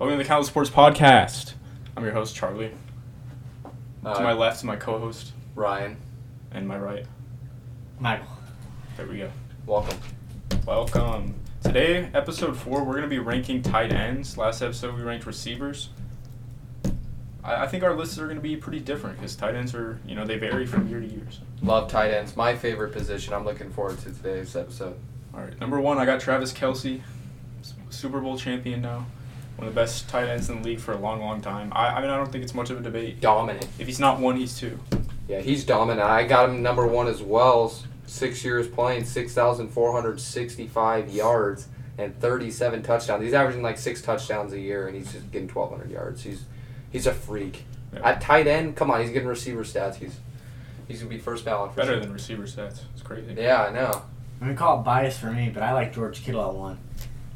[0.00, 1.52] Welcome to the Countless Sports Podcast.
[1.94, 2.72] I'm your host, Charlie.
[4.02, 5.98] Uh, to my left is my co-host, Ryan,
[6.52, 7.04] and my right.
[7.98, 8.26] Michael.
[8.96, 9.30] There we go.
[9.66, 9.98] welcome.
[10.64, 11.34] Welcome.
[11.62, 14.38] Today, episode four, we're going to be ranking tight ends.
[14.38, 15.90] Last episode, we ranked receivers.
[17.44, 20.00] I, I think our lists are going to be pretty different because tight ends are,
[20.06, 21.26] you know, they vary from year to year.
[21.28, 21.40] So.
[21.60, 22.38] Love tight ends.
[22.38, 23.34] My favorite position.
[23.34, 24.96] I'm looking forward to today's episode.
[25.34, 27.02] All right, number one, I got Travis Kelce,
[27.90, 29.04] Super Bowl champion now.
[29.60, 31.70] One of the best tight ends in the league for a long, long time.
[31.76, 33.20] I, I mean, I don't think it's much of a debate.
[33.20, 33.68] Dominant.
[33.78, 34.78] If he's not one, he's two.
[35.28, 36.00] Yeah, he's dominant.
[36.00, 37.70] I got him number one as well.
[38.06, 43.22] Six years playing, 6,465 yards and 37 touchdowns.
[43.22, 46.22] He's averaging like six touchdowns a year, and he's just getting 1,200 yards.
[46.22, 46.44] He's
[46.90, 47.64] he's a freak.
[47.92, 48.00] Yeah.
[48.02, 49.96] At tight end, come on, he's getting receiver stats.
[49.96, 50.16] He's
[50.88, 51.72] he's gonna be first ballot.
[51.72, 52.00] For Better sure.
[52.00, 52.80] than receiver stats.
[52.94, 53.34] It's crazy.
[53.36, 54.04] Yeah, I know.
[54.40, 56.78] I'm gonna call it bias for me, but I like George Kittle at one.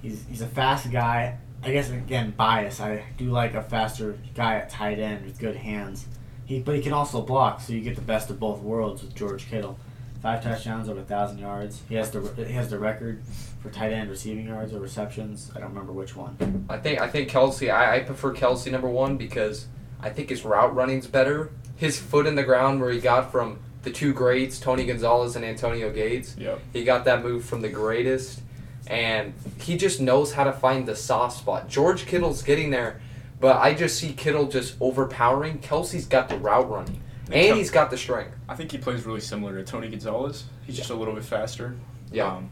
[0.01, 1.37] He's he's a fast guy.
[1.65, 2.81] I guess again bias.
[2.81, 6.07] I do like a faster guy at tight end with good hands.
[6.45, 9.15] He but he can also block, so you get the best of both worlds with
[9.15, 9.79] George Kittle.
[10.21, 11.83] Five touchdowns over a thousand yards.
[11.89, 13.23] He has the he has the record
[13.63, 15.51] for tight end receiving yards or receptions.
[15.55, 16.67] I don't remember which one.
[16.69, 17.73] I think I think Kelce.
[17.73, 19.67] I, I prefer Kelce number one because
[20.01, 21.51] I think his route running's better.
[21.77, 25.45] His foot in the ground where he got from the two greats, Tony Gonzalez and
[25.45, 26.37] Antonio Gates.
[26.39, 26.61] Yep.
[26.73, 28.41] He got that move from the greatest,
[28.87, 31.69] and he just knows how to find the soft spot.
[31.69, 33.01] George Kittle's getting there,
[33.41, 35.59] but I just see Kittle just overpowering.
[35.61, 38.35] Kelce's got the route running, and he's got the strength.
[38.49, 40.45] I think he plays really similar to Tony Gonzalez.
[40.67, 41.77] He's just a little bit faster.
[42.13, 42.27] Yeah.
[42.37, 42.51] Um,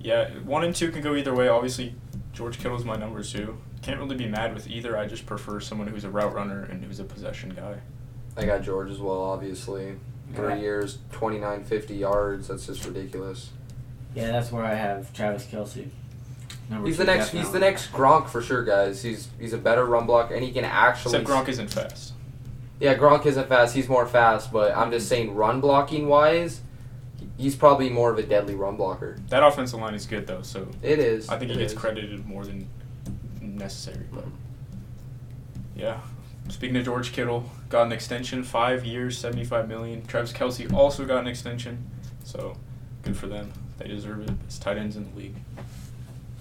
[0.00, 1.48] yeah, one and two can go either way.
[1.48, 1.94] Obviously,
[2.32, 3.56] George Kittle's my number two.
[3.82, 4.96] Can't really be mad with either.
[4.96, 7.76] I just prefer someone who's a route runner and who's a possession guy.
[8.36, 9.96] I got George as well, obviously.
[10.34, 10.60] Three Yeah.
[10.60, 12.48] years, 29, 50 yards.
[12.48, 13.50] That's just ridiculous.
[14.14, 15.88] Yeah, that's where I have Travis Kelce.
[16.68, 17.30] Number He's two, the next.
[17.30, 19.02] He's the next Gronk for sure, guys.
[19.02, 21.18] He's he's a better run blocker, and he can actually.
[21.18, 22.12] Except Gronk isn't fast.
[22.80, 23.74] Yeah, Gronk isn't fast.
[23.74, 25.26] He's more fast, but I'm just mm-hmm.
[25.26, 26.62] saying, run blocking wise,
[27.38, 29.18] he's probably more of a deadly run blocker.
[29.28, 31.28] That offensive line is good though, so It is.
[31.28, 31.78] I think he gets is.
[31.78, 32.68] credited more than
[33.40, 34.06] necessary.
[34.10, 35.78] But mm-hmm.
[35.78, 36.00] yeah,
[36.48, 40.04] speaking of George Kittle, got an extension, five years, seventy-five million.
[40.06, 41.88] Travis Kelce also got an extension,
[42.24, 42.56] so
[43.02, 43.52] good for them.
[43.82, 44.30] They deserve it.
[44.44, 45.34] It's tight ends in the league.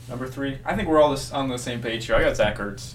[0.08, 2.16] Number three, I think we're all this, on the same page here.
[2.16, 2.94] I got Zach Ertz.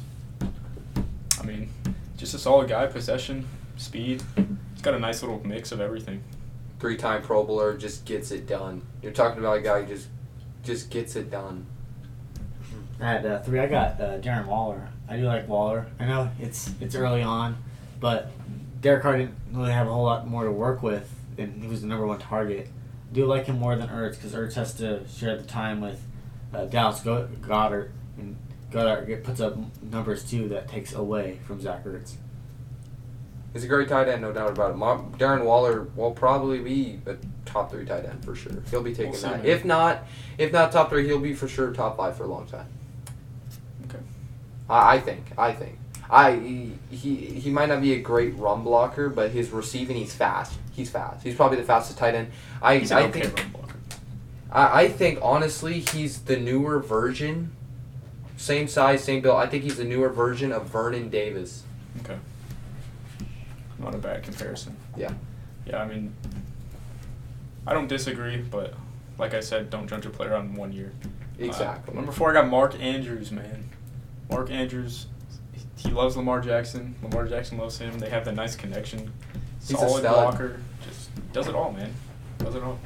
[1.41, 1.71] I mean,
[2.17, 3.47] just a solid guy, possession,
[3.77, 4.23] speed.
[4.37, 6.23] He's got a nice little mix of everything.
[6.79, 8.83] Three-time Pro Bowler just gets it done.
[9.03, 10.09] You're talking about a guy who just
[10.63, 11.67] just gets it done.
[13.01, 13.61] I had uh, three.
[13.61, 14.89] I got uh, Darren Waller.
[15.09, 15.87] I do like Waller.
[15.99, 17.57] I know it's it's early on,
[18.01, 18.31] but
[18.81, 21.81] Derek Carr didn't really have a whole lot more to work with, and he was
[21.81, 22.69] the number one target.
[23.17, 26.03] I do like him more than Ertz because Ertz has to share the time with
[26.53, 27.89] uh, Dallas Go- Goedert,
[28.19, 28.37] and
[28.71, 32.17] Goedert get- puts up numbers too that takes away from Zach Ertz.
[33.55, 35.19] He's a great tight end, no doubt about it.
[35.19, 37.17] Darren Waller will probably be a
[37.47, 38.53] top three tight end for sure.
[38.71, 39.39] He'll be taking We'll that.
[39.39, 39.47] man.
[39.47, 40.05] If not,
[40.37, 42.67] if not top three, he'll be for sure top five for a long time.
[43.89, 44.05] Okay.
[44.69, 45.25] I, I think.
[45.39, 45.79] I think.
[46.11, 46.37] I
[46.91, 50.53] he, he might not be a great run blocker, but his receiving, he's fast.
[50.73, 51.23] He's fast.
[51.25, 52.31] He's probably the fastest tight end.
[52.63, 53.77] I He's I okay think run blocker.
[54.51, 57.53] I, I think honestly he's the newer version.
[58.37, 59.37] Same size, same build.
[59.39, 61.63] I think he's the newer version of Vernon Davis.
[62.05, 62.19] Okay.
[63.79, 64.77] Not a bad comparison.
[64.97, 65.13] Yeah.
[65.67, 66.15] Yeah, I mean,
[67.67, 68.75] I don't disagree, but
[69.19, 70.93] like I said, don't judge a player on one year.
[71.41, 71.95] Uh, Exactly.
[71.95, 73.69] number four, I got Mark Andrews, man.
[74.31, 75.07] Mark Andrews,
[75.87, 76.95] he loves Lamar Jackson.
[77.03, 77.99] Lamar Jackson loves him.
[77.99, 79.13] They have that nice connection.
[79.61, 80.13] He's a Solid stud.
[80.13, 80.61] blocker.
[80.87, 81.93] Just does it all, man.
[82.39, 82.79] Does it all.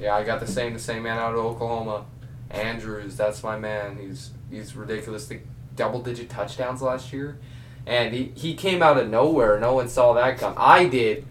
[0.00, 2.06] Yeah, I got the same the same man out of Oklahoma.
[2.50, 3.98] Andrews, that's my man.
[3.98, 5.26] He's he's ridiculous.
[5.26, 5.40] The
[5.76, 7.38] double digit touchdowns last year.
[7.86, 9.58] And he, he came out of nowhere.
[9.58, 10.54] No one saw that come.
[10.56, 11.26] I did.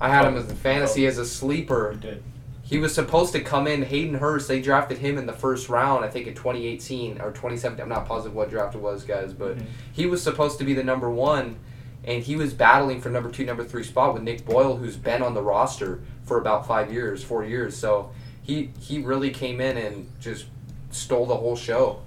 [0.00, 0.38] I had him oh.
[0.38, 1.08] as a fantasy oh.
[1.08, 1.92] as a sleeper.
[1.92, 2.22] He did.
[2.72, 3.82] He was supposed to come in.
[3.82, 7.82] Hayden Hurst, they drafted him in the first round, I think in 2018 or 2017.
[7.82, 9.64] I'm not positive what draft it was, guys, but Mhm.
[9.92, 11.56] he was supposed to be the number one,
[12.02, 15.22] and he was battling for number two, number three spot with Nick Boyle, who's been
[15.22, 17.76] on the roster for about five years, four years.
[17.76, 18.10] So
[18.40, 20.46] he he really came in and just
[20.90, 21.98] stole the whole show.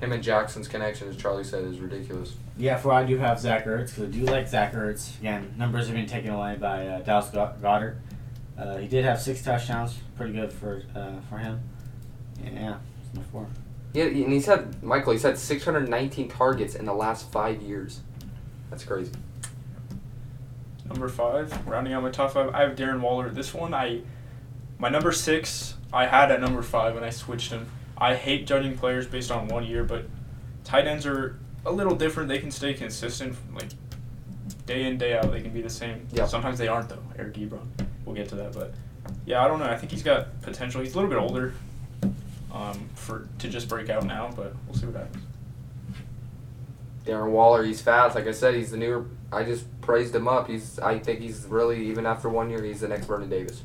[0.00, 2.34] Him and Jackson's connection, as Charlie said, is ridiculous.
[2.58, 5.16] Yeah, for I do have Zach Ertz because I do like Zach Ertz.
[5.20, 7.94] Again, numbers have been taken away by uh, Dallas Goedert.
[8.60, 11.60] Uh, he did have six touchdowns, pretty good for uh, for him.
[12.44, 13.46] Yeah, it's number four.
[13.94, 15.12] Yeah, and he's had Michael.
[15.12, 18.00] He's had 619 targets in the last five years.
[18.68, 19.12] That's crazy.
[20.86, 23.30] Number five, rounding out my top five, I have Darren Waller.
[23.30, 24.00] This one, I,
[24.78, 27.68] my number six, I had at number five and I switched him.
[27.96, 30.06] I hate judging players based on one year, but
[30.64, 32.28] tight ends are a little different.
[32.28, 33.70] They can stay consistent, like
[34.66, 35.30] day in day out.
[35.30, 36.06] They can be the same.
[36.12, 36.28] Yep.
[36.28, 37.02] Sometimes they aren't though.
[37.18, 37.66] Eric Ebron.
[38.10, 38.74] We'll get to that, but
[39.24, 39.66] yeah, I don't know.
[39.66, 40.80] I think he's got potential.
[40.80, 41.54] He's a little bit older
[42.52, 45.24] um, for to just break out now, but we'll see what happens.
[47.06, 48.16] Darren Waller, he's fast.
[48.16, 49.06] Like I said, he's the newer.
[49.32, 50.48] I just praised him up.
[50.48, 50.80] He's.
[50.80, 53.62] I think he's really even after one year, he's the next Vernon Davis.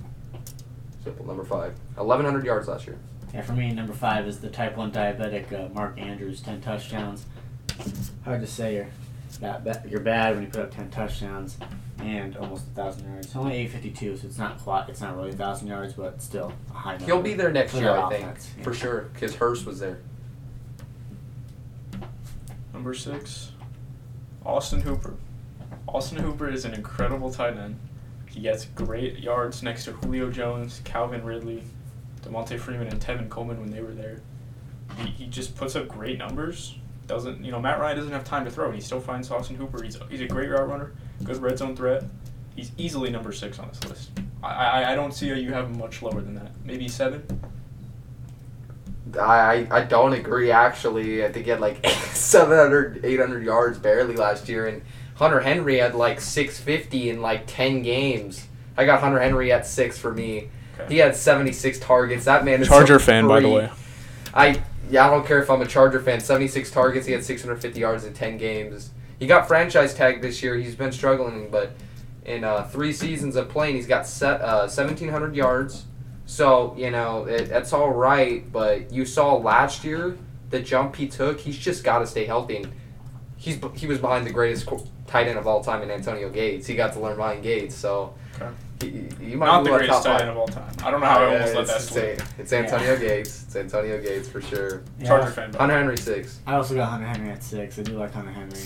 [1.04, 1.74] Simple number five.
[1.98, 3.00] Eleven hundred yards last year.
[3.34, 7.26] Yeah, for me, number five is the type 1 diabetic uh, Mark Andrews, 10 touchdowns.
[8.24, 8.88] Hard to say you're,
[9.40, 11.58] that ba- you're bad when you put up 10 touchdowns
[12.00, 13.36] and almost a 1,000 yards.
[13.36, 16.92] Only 852, so it's not quite, it's not really 1,000 yards, but still a high
[16.92, 17.06] number.
[17.06, 18.26] He'll be there next for year, their I think,
[18.58, 18.64] yeah.
[18.64, 20.00] for sure, because Hurst was there.
[22.74, 23.52] Number six,
[24.46, 25.16] Austin Hooper.
[25.88, 27.80] Austin Hooper is an incredible tight end.
[28.30, 31.64] He gets great yards next to Julio Jones, Calvin Ridley,
[32.22, 34.22] Devonta Freeman, and Tevin Coleman when they were there.
[34.98, 36.76] He, he just puts up great numbers.
[37.07, 38.66] Doesn't you know Matt Ryan doesn't have time to throw.
[38.68, 39.84] and He still finds Austin Hooper.
[39.84, 40.94] He's he's a great route runner,
[41.24, 42.04] good red zone threat.
[42.56, 44.12] He's easily number six on this list.
[44.44, 46.52] I I, I don't see how you have him much lower than that.
[46.63, 47.24] Maybe seven.
[49.19, 51.24] I, I I don't agree actually.
[51.24, 54.81] I think he had like 700, 800 yards barely last year, and
[55.16, 58.48] Hunter Henry had like 650 in like 10 games.
[58.78, 60.50] I got Hunter Henry at six for me.
[60.78, 60.94] Okay.
[60.94, 62.25] He had 76 targets.
[62.25, 63.69] That man is a Charger a fan, by the way.
[64.34, 66.20] I yeah, I don't care if I'm a Charger fan.
[66.20, 67.06] 76 targets.
[67.06, 68.92] He had 650 yards in 10 games.
[69.20, 70.56] He got franchise tagged this year.
[70.56, 71.72] He's been struggling, but
[72.26, 75.86] in uh, three seasons of playing, he's got set, uh, 1,700 yards.
[76.26, 78.52] So you know it, that's all right.
[78.52, 80.18] But you saw last year
[80.50, 81.40] the jump he took.
[81.40, 82.58] He's just got to stay healthy.
[82.58, 82.72] And
[83.38, 84.68] he's he was behind the greatest
[85.08, 86.66] tight end of all time in Antonio Gates.
[86.68, 87.76] He got to learn behind Gates.
[87.76, 88.14] So.
[88.36, 88.52] Okay.
[88.81, 90.69] He, he might Not the greatest tight end of all time.
[90.83, 92.19] I don't know how I Yeah, almost let it's, that it's, slip.
[92.38, 93.44] a- it's Antonio Gates.
[93.44, 94.83] It's Antonio Gates for sure.
[95.00, 95.07] Yeah.
[95.07, 95.54] Charger fan.
[95.54, 95.75] Hunter.
[95.77, 96.39] Henry six.
[96.45, 97.80] I also got Hunter Henry at six.
[97.80, 98.60] I do like Hunter Henry.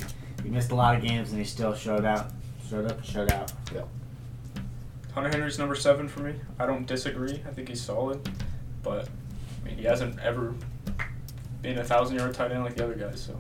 [0.44, 2.32] He missed a lot of games and he still showed out.
[2.70, 3.52] Showed up and showed out.
[5.14, 6.36] Hunter Henry's number seven for me.
[6.60, 7.42] I don't disagree.
[7.48, 8.28] I think he's solid,
[8.84, 9.08] but
[9.62, 10.54] I mean he hasn't ever
[11.62, 13.22] been a thousand yard tight end like the other guys.
[13.22, 13.38] So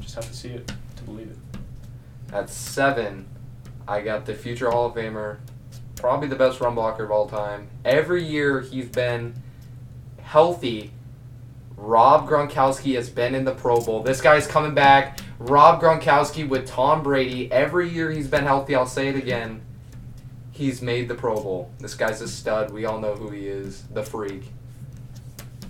[0.00, 1.38] just have to see it to believe it.
[2.32, 3.26] At seven,
[3.88, 5.38] I got the future Hall of Famer,
[6.00, 7.68] probably the best run blocker of all time.
[7.84, 9.34] Every year he's been
[10.22, 10.92] healthy.
[11.76, 14.02] Rob Gronkowski has been in the Pro Bowl.
[14.02, 15.20] This guy's coming back.
[15.38, 17.50] Rob Gronkowski with Tom Brady.
[17.50, 18.74] Every year he's been healthy.
[18.74, 19.62] I'll say it again.
[20.52, 21.70] He's made the Pro Bowl.
[21.78, 22.70] This guy's a stud.
[22.70, 23.84] We all know who he is.
[23.94, 24.44] The freak.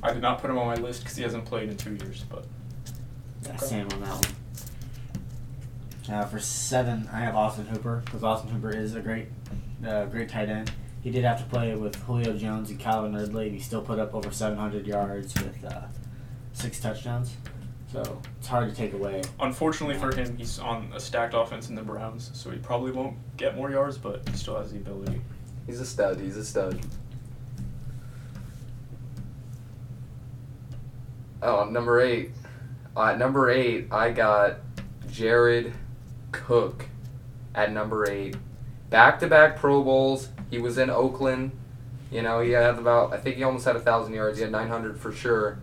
[0.03, 2.25] I did not put him on my list because he hasn't played in two years.
[2.29, 2.44] But
[3.44, 3.67] Yeah, Okay.
[3.67, 4.25] same on that one.
[6.17, 9.29] Uh, for seven, I have Austin Hooper because Austin Hooper is a great,
[9.87, 10.71] uh, great tight end.
[11.03, 14.15] He did have to play with Julio Jones and Calvin Ridley, he still put up
[14.15, 15.82] over 700 yards with uh,
[16.53, 17.37] six touchdowns.
[17.93, 19.23] So it's hard to take away.
[19.41, 23.17] unfortunately for him, he's on a stacked offense in the Browns, so he probably won't
[23.37, 25.21] get more yards, but he still has the ability.
[25.67, 26.21] He's a stud.
[26.21, 26.79] He's a stud.
[31.43, 32.31] Oh, number eight.
[32.97, 34.59] Uh, number eight, I got
[35.11, 35.73] Jared
[36.33, 36.87] Cook
[37.55, 38.37] at number eight.
[38.90, 40.28] Back to back Pro Bowls.
[40.50, 41.52] He was in Oakland.
[42.10, 44.38] You know, he had about, I think he almost had a 1,000 yards.
[44.38, 45.60] He had 900 for sure.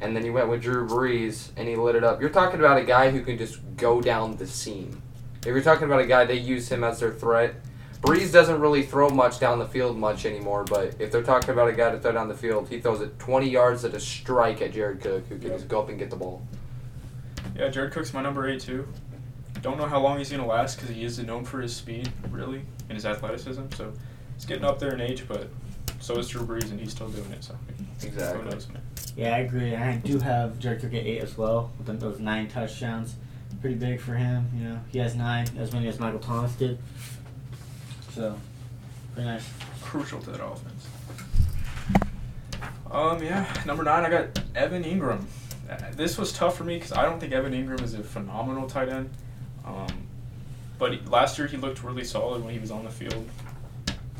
[0.00, 2.20] And then he went with Drew Brees and he lit it up.
[2.20, 5.02] You're talking about a guy who can just go down the seam.
[5.40, 7.56] If you're talking about a guy, they use him as their threat.
[8.00, 11.68] Brees doesn't really throw much down the field much anymore, but if they're talking about
[11.68, 14.62] a guy to throw down the field, he throws it 20 yards at a strike
[14.62, 16.46] at Jared Cook, who can just go up and get the ball.
[17.56, 18.86] Yeah, Jared Cook's my number eight too.
[19.62, 22.62] Don't know how long he's gonna last because he is known for his speed, really,
[22.88, 23.62] and his athleticism.
[23.76, 23.92] So
[24.34, 25.48] he's getting up there in age, but
[26.00, 27.42] so is Drew Brees, and he's still doing it.
[27.44, 27.56] So
[28.02, 28.42] Exactly.
[28.44, 28.82] who knows, man?
[29.16, 29.74] Yeah, I agree.
[29.74, 33.16] I do have Jared Cook at eight as well, with those nine touchdowns.
[33.60, 34.48] Pretty big for him.
[34.56, 36.78] You know, he has nine, as many as Michael Thomas did.
[38.12, 38.36] So,
[39.14, 39.48] pretty nice.
[39.82, 40.86] Crucial to that offense.
[42.90, 45.24] Um, yeah, number nine, I got Evan Engram.
[45.68, 48.68] Uh, This was tough for me because I don't think Evan Engram is a phenomenal
[48.68, 49.10] tight end.
[49.68, 50.06] Um,
[50.78, 53.28] but he, last year he looked really solid when he was on the field.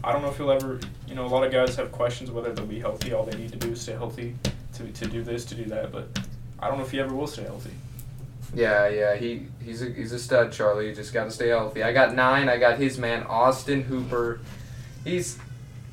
[0.05, 2.53] I don't know if he'll ever, you know, a lot of guys have questions whether
[2.53, 3.13] they'll be healthy.
[3.13, 4.37] All they need to do is stay healthy
[4.75, 5.91] to, to do this, to do that.
[5.91, 6.09] But
[6.61, 7.73] I don't know if he ever will stay healthy.
[8.55, 10.89] Yeah, yeah, he he's a he's a stud, Charlie.
[10.89, 11.83] You just got to stay healthy.
[11.83, 12.49] I got nine.
[12.49, 14.41] I got his man Austin Hooper.
[15.05, 15.39] He's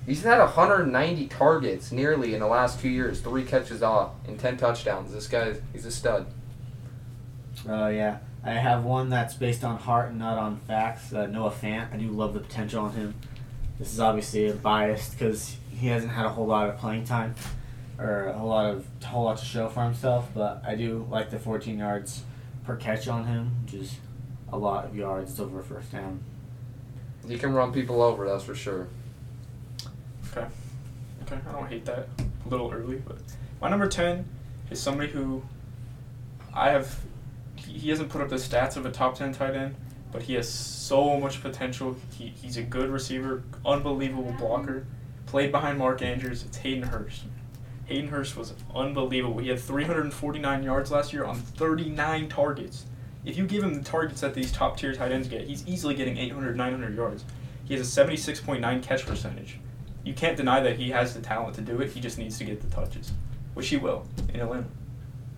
[0.05, 4.57] he's had 190 targets nearly in the last two years, three catches off and 10
[4.57, 5.11] touchdowns.
[5.11, 6.27] This guy, he's a stud.
[7.67, 8.19] Uh, yeah.
[8.45, 11.11] I have one that's based on heart and not on facts.
[11.11, 11.91] Uh, Noah Fant.
[11.91, 13.15] I do love the potential on him.
[13.79, 17.33] This is obviously biased because he hasn't had a whole lot of playing time
[17.97, 20.29] or a whole lot of a whole lot to show for himself.
[20.33, 22.21] But I do like the 14 yards
[22.65, 23.97] per catch on him, which is
[24.51, 25.31] a lot of yards.
[25.31, 26.23] It's over a first down.
[27.27, 28.87] He can run people over, that's for sure.
[30.31, 30.45] Okay.
[31.23, 32.07] Okay, I don't hate that.
[32.45, 33.17] A little early, but
[33.59, 34.25] my number ten
[34.69, 35.41] is somebody who
[36.53, 36.95] I have.
[37.75, 39.75] He, hasn't put up the stats of a top ten tight end,
[40.11, 41.95] but he has so much potential.
[42.17, 44.85] He, he's a good receiver, unbelievable blocker.
[45.25, 46.43] Played behind Mark Andrews.
[46.43, 47.23] It's Hayden Hurst.
[47.85, 49.39] Hayden Hurst was unbelievable.
[49.39, 52.85] He had 349 yards last year on 39 targets.
[53.23, 55.95] If you give him the targets that these top tier tight ends get, he's easily
[55.95, 57.25] getting 800, 900 yards.
[57.65, 59.59] He has a 76.9 catch percentage.
[60.03, 61.91] You can't deny that he has the talent to do it.
[61.91, 63.11] He just needs to get the touches,
[63.55, 64.67] which he will in Atlanta.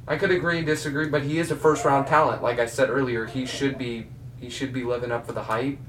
[0.08, 2.42] I could agree and disagree, but he is a first round talent.
[2.42, 4.08] Like I said earlier, he should be
[4.40, 5.80] he should be living up for the hype.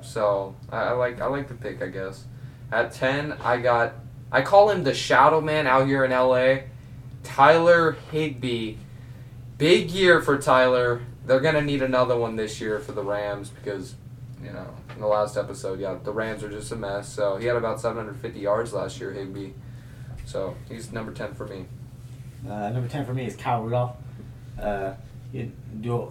[0.00, 2.24] So I, I like I like the pick, I guess.
[2.72, 3.94] At ten, I got
[4.32, 6.64] I call him the shadow man out here in LA.
[7.22, 8.76] Tyler Higbee.
[9.58, 11.02] Big year for Tyler.
[11.26, 13.94] They're gonna need another one this year for the Rams because,
[14.42, 17.12] you know, in the last episode, yeah, the Rams are just a mess.
[17.12, 19.50] So he had about 750 yards last year, Higbee.
[20.24, 21.66] So he's number ten for me.
[22.48, 23.96] Uh, number ten for me is Kyle Rudolph.
[24.60, 24.94] Uh,
[25.32, 25.50] he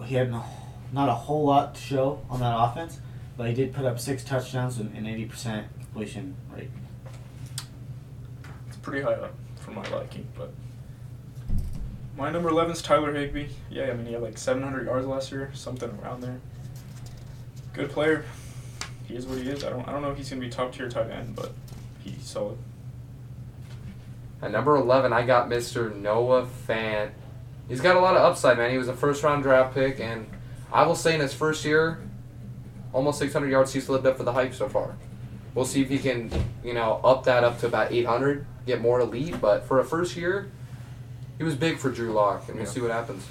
[0.04, 0.44] he had no,
[0.92, 3.00] not a whole lot to show on that offense,
[3.36, 6.70] but he did put up six touchdowns and an eighty percent completion rate.
[8.68, 10.52] It's pretty high up for my liking, but
[12.16, 13.48] my number 11 is Tyler Higbee.
[13.68, 16.40] Yeah, I mean he had like 700 yards last year, something around there.
[17.74, 18.24] Good player.
[19.06, 19.64] He is what he is.
[19.64, 21.52] I don't I don't know if he's gonna be top tier tight end, but
[22.02, 22.58] he's solid.
[24.42, 25.94] At number 11, I got Mr.
[25.94, 27.10] Noah Fant.
[27.68, 28.70] He's got a lot of upside, man.
[28.70, 30.26] He was a first round draft pick, and
[30.72, 31.98] I will say in his first year,
[32.92, 34.96] almost 600 yards, he's lived up for the hype so far.
[35.54, 36.30] We'll see if he can,
[36.62, 39.40] you know, up that up to about 800, get more elite.
[39.40, 40.50] But for a first year,
[41.38, 42.70] he was big for Drew Lock, and we'll Yeah.
[42.70, 43.26] see what happens.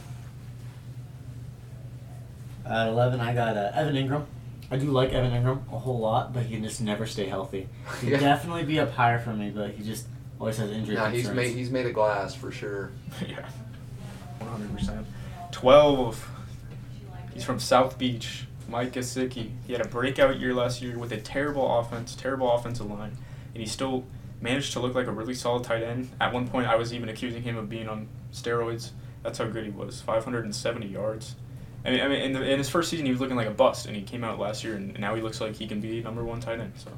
[2.66, 4.26] At eleven, I got uh, Evan Engram.
[4.72, 7.70] I do like Evan Engram a whole lot, but he can just never stay healthy.
[8.02, 8.20] He'd Yeah.
[8.20, 10.08] definitely be up higher for me, but he just
[10.40, 12.92] always has injury Yeah, he's made he's made of glass for sure.
[13.28, 13.48] yeah.
[14.42, 15.06] 100%.
[15.52, 16.30] 12.
[17.34, 18.46] He's from South Beach.
[18.68, 19.52] Mike Gesicki.
[19.66, 23.18] He had a breakout year last year with a terrible offense, terrible offensive line,
[23.54, 24.06] and he still
[24.42, 26.10] managed to look like a really solid tight end.
[26.20, 28.92] At one point, I was even accusing him of being on steroids.
[29.24, 30.02] That's how good he was.
[30.02, 31.36] 570 yards.
[31.86, 33.52] I mean, I mean, in, the, in his first season, he was looking like a
[33.52, 36.02] bust, and he came out last year, and now he looks like he can be
[36.02, 36.74] number one tight end.
[36.78, 36.92] So,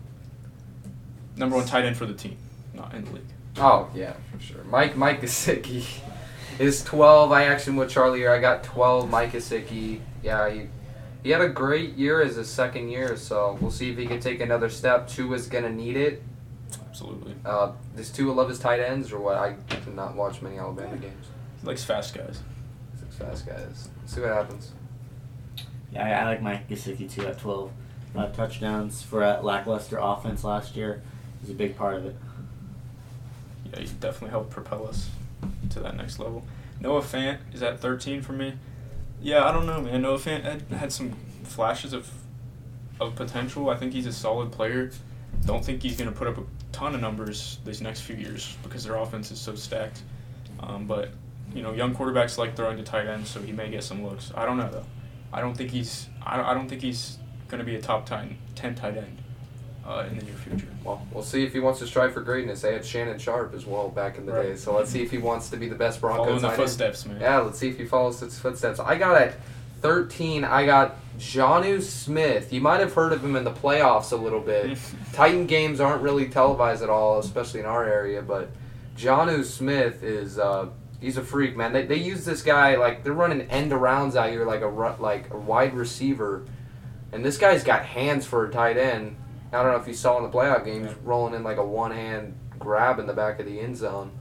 [1.35, 2.37] number one tight end for the team,
[2.77, 3.23] not in the league.
[3.57, 4.63] Oh yeah, for sure.
[4.65, 5.85] Mike Mike Gesicki
[6.59, 7.31] is twelve.
[7.31, 8.31] I actually went with Charlie here.
[8.31, 9.09] I got twelve.
[9.09, 9.99] Mike Gesicki.
[10.23, 10.67] Yeah, he
[11.23, 13.17] he had a great year as his second year.
[13.17, 15.07] So we'll see if he can take another step.
[15.07, 16.23] Two is gonna need it.
[16.87, 17.35] Absolutely.
[17.45, 19.37] Uh, does Tua love his tight ends or what?
[19.37, 21.27] I did not watch many Alabama games.
[21.61, 22.41] He likes fast guys.
[22.99, 23.89] Six fast guys.
[24.05, 24.71] see what happens.
[25.91, 27.71] Yeah, I, I like Mike Gesicki too at 12.
[28.13, 31.03] Five touchdowns for a lackluster offense last year
[31.43, 32.15] is a big part of it.
[33.73, 35.09] Yeah, he definitely helped propel us
[35.69, 36.43] to that next level.
[36.79, 38.53] Noah Fant is at 13 for me.
[39.21, 40.01] Yeah, I don't know, man.
[40.01, 42.11] Noah Fant had, had some flashes of
[42.99, 43.69] of potential.
[43.69, 44.91] I think he's a solid player.
[45.45, 48.57] Don't think he's going to put up a ton of numbers these next few years
[48.63, 50.01] because their offense is so stacked.
[50.59, 51.11] Um, but
[51.53, 54.31] you know, young quarterbacks like throwing to tight ends, so he may get some looks.
[54.35, 54.85] I don't know though.
[55.31, 56.07] I don't think he's.
[56.25, 59.23] I, I don't think he's going to be a top 10, 10 tight end
[59.87, 60.67] uh, in the near future.
[60.83, 62.61] Well, we'll see if he wants to strive for greatness.
[62.61, 64.49] They had Shannon Sharpe as well back in the Right.
[64.49, 64.55] day.
[64.55, 66.25] So let's see if he wants to be the best Broncos.
[66.25, 67.21] Follow in the footsteps, man.
[67.21, 68.79] Yeah, let's see if he follows his footsteps.
[68.79, 69.35] I got at
[69.81, 72.51] 13, I got Jonnu Smith.
[72.51, 74.77] You might have heard of him in the playoffs a little bit.
[75.13, 78.49] Titan games aren't really televised at all, especially in our area, but
[78.97, 80.67] Jonnu Smith is uh,
[80.99, 81.71] he's a freak, man.
[81.73, 85.31] They, they use this guy like they're running end arounds out here like a like
[85.31, 86.43] a wide receiver.
[87.13, 89.15] And this guy's got hands for a tight end.
[89.51, 91.65] I don't know if you saw in the playoff game, he's rolling in like a
[91.65, 94.11] one hand grab in the back of the end zone.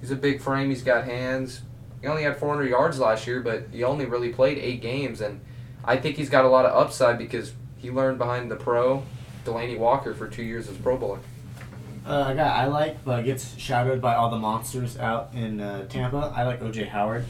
[0.00, 1.62] He's a big frame, he's got hands.
[2.00, 5.40] He only had 400 yards last year, but he only really played eight games, and
[5.84, 9.04] I think he's got a lot of upside because he learned behind the pro,
[9.44, 11.20] Delanie Walker, for two years as Pro Bowler.
[12.04, 15.86] Uh, a guy I like, but gets shadowed by all the monsters out in uh,
[15.86, 16.32] Tampa.
[16.34, 17.24] I like OJ Howard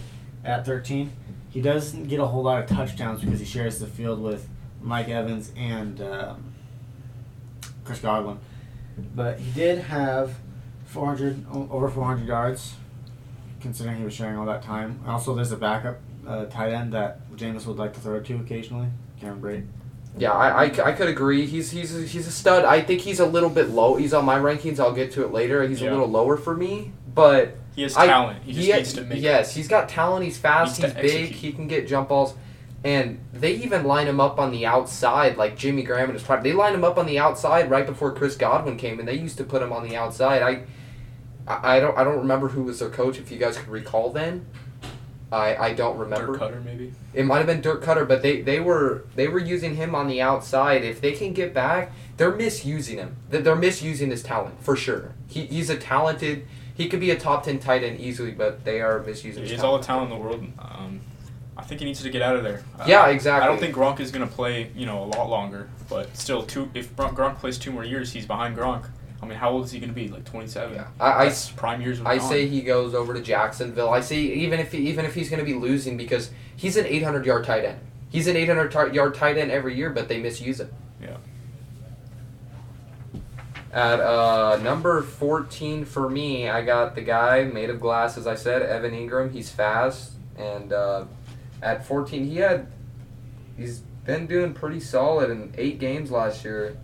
[0.45, 1.13] at 13.
[1.51, 4.49] He doesn't get a whole lot of touchdowns because he shares the field with
[4.81, 6.52] Mike Evans and um,
[7.93, 8.39] Chris Godwin.
[9.15, 10.35] But he did have
[10.87, 12.75] 400 o- over 400 yards,
[13.61, 15.01] considering he was sharing all that time.
[15.07, 18.89] Also, there's a backup uh, tight end that Jameis would like to throw to occasionally,
[19.21, 19.67] Cameron Brate.
[20.19, 21.47] Yeah, I, I, I could agree.
[21.47, 22.65] He's he's a, he's a stud.
[22.67, 23.97] I think he's a little bit low.
[23.97, 24.79] He's on my rankings.
[24.79, 25.67] I'll get to it later.
[25.67, 28.43] He's a little lower for me, but He has I- talent.
[28.43, 29.23] He just he- needs to make.
[29.23, 30.25] yes, he's got talent.
[30.27, 30.81] He's fast.
[30.83, 31.21] Needs He's big.
[31.23, 31.41] execute.
[31.41, 32.35] He can get jump balls,
[32.85, 36.43] and they even line him up on the outside, like Jimmy Graham and his prime.
[36.43, 39.39] They lined him up on the outside right before Chris Godwin came, and they used
[39.39, 40.43] to put him on the outside.
[40.43, 40.65] I,
[41.47, 43.19] I don't, I don't remember who was their coach.
[43.19, 44.47] If you guys could recall, then,
[45.31, 46.37] I, I don't remember.
[46.37, 46.93] Dirk Koetter maybe.
[47.15, 50.07] It might have been Dirk Koetter, but they, they were they were using him on
[50.09, 50.85] the outside.
[50.85, 53.17] If they can get back, they're misusing him.
[53.31, 55.13] They're- misusing his talent for sure.
[55.29, 56.47] He, he's a talented.
[56.75, 59.45] He could be a top ten tight end easily, but they are misusing.
[59.45, 60.47] He his has all the talent in the world.
[60.59, 61.01] Um,
[61.63, 62.65] I think he needs to get out of there.
[62.77, 63.45] Uh, Yeah, exactly.
[63.45, 65.69] I don't think Gronk is going to play, you know, a lot longer.
[65.89, 66.69] But still, two.
[66.75, 68.87] If Gronk plays two more years, he's behind Gronk.
[69.23, 70.09] I mean, how old is he going to be?
[70.09, 70.75] Like twenty seven.
[70.75, 72.01] Yeah, I, I, prime years.
[72.01, 73.91] Of I say he goes over to Jacksonville.
[73.91, 76.87] I say even if he, even if he's going to be losing because he's an
[76.87, 77.79] 800 yard tight end.
[78.11, 80.71] He's an 800 tar- yard tight end every year, but they misuse him.
[81.01, 81.17] Yeah.
[83.73, 88.35] At uh, number 14 for me, I got the guy made of glass, as I
[88.35, 89.33] said, Evan Engram.
[89.33, 91.05] He's fast, and uh,
[91.63, 92.67] at 14, he had
[93.57, 96.77] he's been doing pretty solid in eight games last year.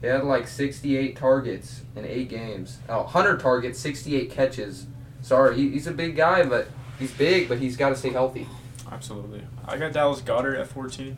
[0.00, 2.78] He had like 68 targets in eight games.
[2.88, 4.86] Oh, 100 targets, 68 catches.
[5.22, 8.46] Sorry, he, he's a big guy, but he's big, but he's got to stay healthy.
[8.90, 9.42] Absolutely.
[9.66, 11.16] I got Dallas Goedert at 14.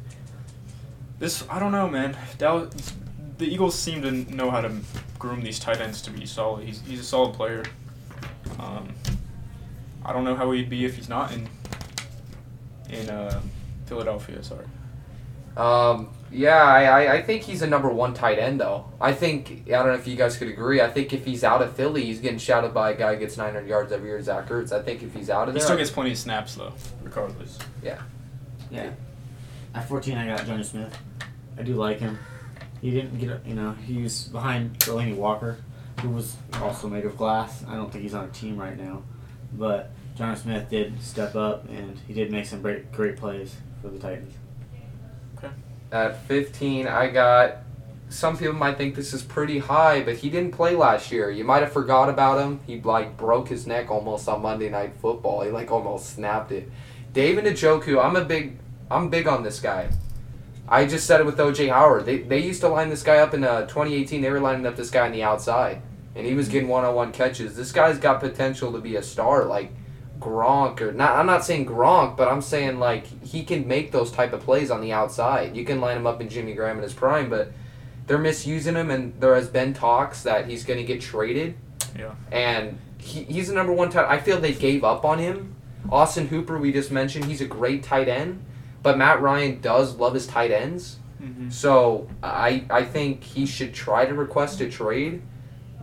[1.19, 2.17] This, I don't know, man.
[2.39, 2.95] Dallas,
[3.39, 4.73] the Eagles seem to know how to
[5.19, 6.65] groom these tight ends to be solid.
[6.65, 7.65] He's, he's a solid player.
[8.61, 8.95] Um,
[10.05, 11.46] I don't know how he'd be if he's not in
[13.01, 13.41] in uh,
[13.87, 14.43] Philadelphia.
[14.43, 14.65] Sorry.
[15.57, 18.85] Um, yeah, I, I, I think he's a number one tight end, though.
[19.01, 21.63] I think, I don't know if you guys could agree, I think if he's out
[21.63, 24.49] of Philly, he's getting shouted by a guy who gets 900 yards every year, Zach
[24.49, 24.71] Ertz.
[24.73, 25.65] I think if he's out of there, He there.
[25.67, 27.59] still gets plenty of snaps though, regardless.
[27.83, 28.03] Yeah.
[28.71, 28.91] Yeah.
[29.75, 30.95] At 14, I got Johnny Smith.
[31.59, 32.19] I do like him.
[32.83, 35.57] He didn't get, a- you know, he was behind Delanie Walker,
[36.03, 37.65] who was also made of glass.
[37.67, 39.03] I don't think he's on a team right now.
[39.55, 43.89] But Jonas Smith did step up, and he did make some great, great plays for
[43.89, 44.35] the Titans.
[45.37, 45.51] Okay.
[45.93, 47.59] At 15, I got.
[48.09, 51.31] Some people might think this is pretty high, but he didn't play last year.
[51.31, 52.61] You might have forgot about him.
[52.67, 55.43] He like broke his neck almost on Monday Night Football.
[55.43, 56.71] He like almost snapped it.
[57.13, 58.59] David Njoku, I'm a big,
[58.91, 59.91] I'm big on this guy.
[60.69, 62.07] I just said it with OJ Howard.
[62.07, 64.21] They, they used to line this guy up in uh, 2018.
[64.21, 65.83] They were lining up this guy on the outside,
[66.15, 67.57] and he was getting one-on-one catches.
[67.57, 69.73] This guy's got potential to be a star, like
[70.19, 71.17] Gronk or not.
[71.17, 74.71] I'm not saying Gronk, but I'm saying like he can make those type of plays
[74.71, 75.57] on the outside.
[75.57, 77.53] You can line him up in Jimmy Graham in his prime, but
[78.07, 81.57] they're misusing him, and there has been talks that he's going to get traded.
[81.99, 82.15] Yeah.
[82.31, 84.07] And he, he's the number one tight.
[84.09, 85.57] I feel they gave up on him.
[85.91, 88.45] Austin Hooper, we just mentioned, he's a great tight end,
[88.83, 90.99] but Matt Ryan does love his tight ends.
[91.23, 91.51] Mm-hmm.
[91.51, 95.23] So I I think he should try to request a trade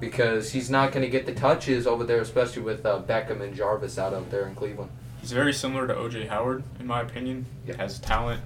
[0.04, 3.56] because he's not going to get the touches over there, especially with uh, Beckham and
[3.56, 4.92] Jarvis out up there in Cleveland.
[5.22, 7.46] He's very similar to OJ Howard, in my opinion.
[7.66, 7.78] Yeah.
[7.78, 8.42] Has talent.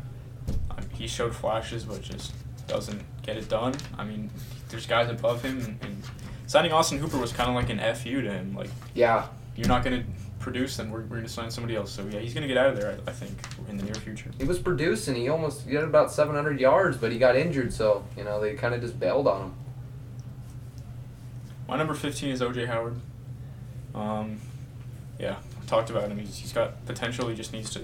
[0.70, 2.34] Um, he showed flashes, but just
[2.68, 3.74] doesn't get it done.
[3.98, 4.30] I mean,
[4.70, 6.04] there's guys above him, and, and
[6.46, 8.54] signing Austin Hooper was kind of like an fu to him.
[8.54, 10.08] Like Yeah, you're not going to
[10.40, 11.92] produce, then we're, we're going to sign somebody else.
[11.92, 12.92] So yeah, he's going to get out of there.
[12.92, 13.36] I, I think
[13.68, 14.30] in the near future.
[14.38, 15.16] he was producing.
[15.16, 18.54] He almost he had about 700 yards, but he got injured, so you know they
[18.54, 19.54] kind of just bailed on him.
[21.68, 23.00] My number 15 is OJ Howard.
[23.94, 24.40] Um,
[25.20, 26.18] yeah, I talked about him.
[26.18, 27.28] He's, he's got potential.
[27.28, 27.82] He just needs to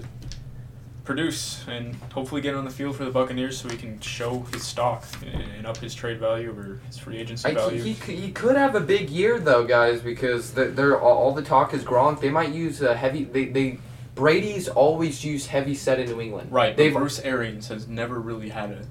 [1.04, 4.62] produce and hopefully get on the field for the Buccaneers so he can show his
[4.62, 7.82] stock and, up his trade value or his free agency I, value.
[7.82, 11.34] he, he, he could have a big year though, guys, because they're, they're all, all
[11.34, 12.20] the talk is Gronk.
[12.20, 13.24] They might use a heavy.
[13.24, 13.78] They, they
[14.14, 16.52] Brady's always used heavy set in New England.
[16.52, 18.86] right, They've Bruce Arians has never really had a,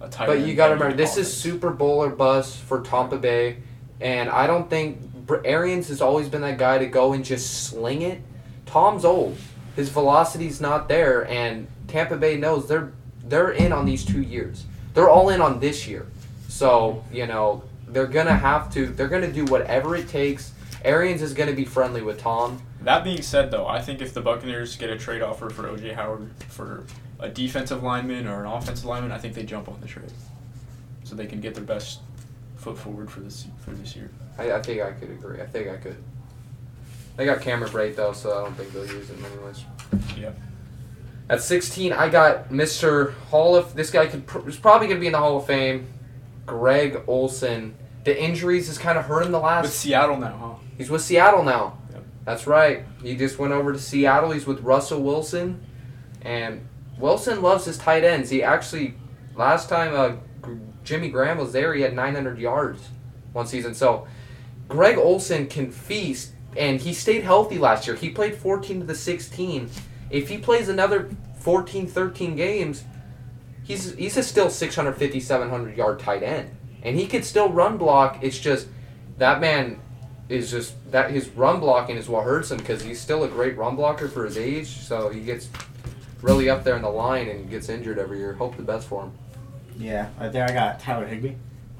[0.00, 1.34] a tight But you got to remember, this is.
[1.34, 3.58] Super Bowl or bust for Tampa Bay,
[4.00, 4.98] and I don't think
[5.44, 8.20] Arians has always been that guy to go and just sling it.
[8.66, 9.36] Tom's old,
[9.76, 12.92] his velocity's not there, and Tampa Bay knows they're
[13.24, 14.64] they're in on these two years.
[14.94, 16.06] They're all in on this year,
[16.48, 18.86] so you know they're gonna have to.
[18.86, 20.52] They're gonna do whatever it takes.
[20.84, 22.62] Arians is gonna be friendly with Tom.
[22.82, 25.94] That being said, though, I think if the Buccaneers get a trade offer for OJ
[25.94, 26.84] Howard for
[27.18, 30.12] a defensive lineman or an offensive lineman, I think they jump on the trade,
[31.02, 32.00] so they can get their best
[32.68, 34.10] foot forward for this for this year.
[34.36, 35.40] I, I think I could agree.
[35.40, 35.96] I think I could.
[37.16, 39.64] They got Cameron Brate though, so I don't think they'll use him anyways.
[40.16, 40.32] Yeah.
[41.30, 43.14] At 16, I got Mr.
[43.30, 43.74] Hall of.
[43.74, 45.86] This guy could pr- is probably gonna be in the Hall of Fame.
[46.46, 47.74] Greg Olsen.
[48.04, 49.64] The injuries has kind of hurt him the last.
[49.64, 50.66] With Seattle now, huh?
[50.78, 51.78] He's with Seattle now.
[51.92, 52.04] Yep.
[52.24, 52.84] That's right.
[53.02, 54.30] He just went over to Seattle.
[54.30, 55.64] He's with Russell Wilson,
[56.22, 56.66] and
[56.98, 58.30] Wilson loves his tight ends.
[58.30, 58.94] He actually
[59.34, 60.16] last time uh,
[60.88, 62.88] Jimmy Graham was there, he had 900 yards
[63.32, 63.74] one season.
[63.74, 64.06] So
[64.68, 67.94] Greg Olsen can feast and he stayed healthy last year.
[67.94, 69.70] He played 14 to the 16.
[70.10, 72.84] If he plays another 14, 13 games,
[73.62, 76.50] he's he's a still 650, 700 yard tight end,
[76.82, 78.18] and he could still run block.
[78.22, 78.66] It's just
[79.18, 79.80] that man
[80.28, 83.56] is just that his run blocking is what hurts him because he's still a great
[83.56, 84.68] run blocker for his age.
[84.68, 85.48] So he gets
[86.22, 88.32] really up there in the line and gets injured every year.
[88.32, 89.12] Hope the best for him.
[89.78, 91.34] Yeah, right there I got Tyler Higbee,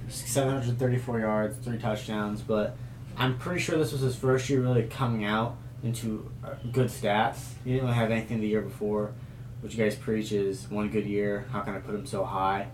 [0.09, 2.77] 734 yards, three touchdowns, but
[3.17, 7.55] I'm pretty sure this was his first year really coming out into uh, good stats.
[7.65, 9.13] He didn't really have anything the year before,
[9.61, 11.47] which you guys preach is one good year.
[11.51, 12.69] How can I put him so high?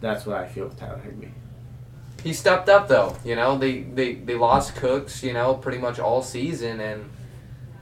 [0.00, 1.28] That's what I feel with Tyler Higbee.
[2.24, 3.16] He stepped up though.
[3.24, 5.22] You know they they, they lost Cooks.
[5.22, 7.08] You know pretty much all season and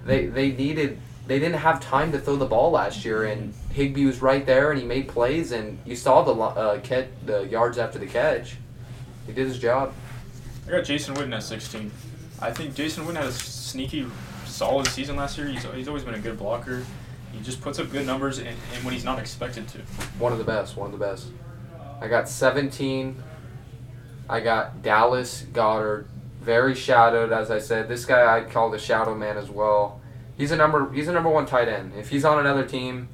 [0.05, 4.05] they they needed they didn't have time to throw the ball last year, and Higbee
[4.05, 7.79] was right there, and he made plays, and you saw the uh, catch, the yards
[7.79, 8.57] after the catch.
[9.27, 9.95] He did his job.
[10.67, 11.91] I got Jason Witten at 16.
[12.41, 14.07] I think Jason Witten had a sneaky,
[14.45, 15.47] solid season last year.
[15.47, 16.85] He's, he's always been a good blocker.
[17.33, 19.79] He just puts up good numbers, and, and when he's not expected to.
[20.19, 20.77] One of the best.
[20.77, 21.29] One of the best.
[22.01, 23.23] I got 17.
[24.29, 26.07] I got Dallas Goedert,
[26.41, 27.89] very shadowed, as I said.
[27.89, 30.01] This guy I call the shadow man as well.
[30.37, 30.93] He's a number.
[30.93, 31.93] He's a number one tight end.
[31.97, 33.09] If he's on another team,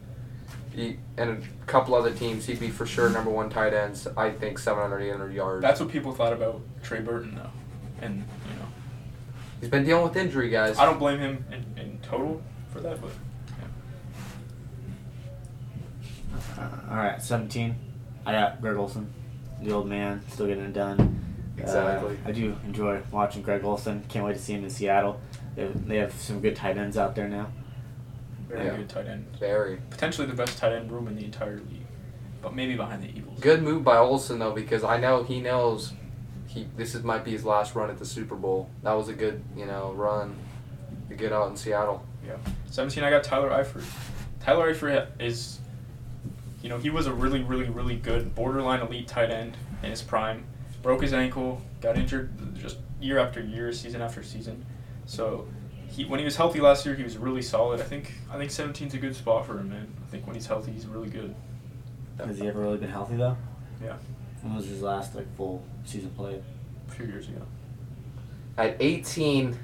[0.72, 4.06] he, and a couple other teams, he'd be for sure number one tight ends.
[4.16, 5.62] I think 700, 800 yards.
[5.62, 7.50] That's what people thought about Trey Burton, though,
[8.00, 8.68] and you know.
[9.61, 10.78] He's been dealing with injury, guys.
[10.78, 13.11] I don't blame him in, in total for that, but.
[16.56, 16.62] Yeah.
[16.64, 17.74] Uh, all right, 17.
[18.24, 19.12] I got Greg Olsen,
[19.61, 21.19] the old man, still getting it done.
[21.62, 22.16] Exactly.
[22.24, 24.04] Uh, I do enjoy watching Greg Olsen.
[24.08, 25.20] Can't wait to see him in Seattle.
[25.56, 27.48] They have, they have some good tight ends out there now.
[28.48, 28.76] Very Yeah.
[28.76, 29.26] good tight end.
[29.38, 29.78] Very.
[29.90, 31.86] Potentially the best tight end room in the entire league,
[32.42, 33.38] but maybe behind the Eagles.
[33.40, 35.92] Good move by Olsen though, because I know he knows
[36.46, 38.68] he this is might be his last run at the Super Bowl.
[38.82, 40.36] That was a good you know run
[41.08, 42.04] to get out in Seattle.
[42.26, 42.36] Yeah.
[42.70, 43.84] 17, I got Tyler Eifert.
[44.40, 45.58] Tyler Eifert is,
[46.62, 50.02] you know, he was a really, really, really good borderline elite tight end in his
[50.02, 50.44] prime.
[50.82, 54.64] Broke his ankle, got injured just year after year, season after season.
[55.06, 55.46] So,
[55.88, 57.80] he when he was healthy last year, he was really solid.
[57.80, 59.92] I think I think 17's a good spot for him, man.
[60.02, 61.34] I think when he's healthy, he's really good.
[62.18, 63.36] Has he ever really been healthy though?
[63.82, 63.96] Yeah.
[64.42, 66.40] When was his last like full season play?
[66.88, 67.42] A few years ago.
[68.56, 69.56] At 18,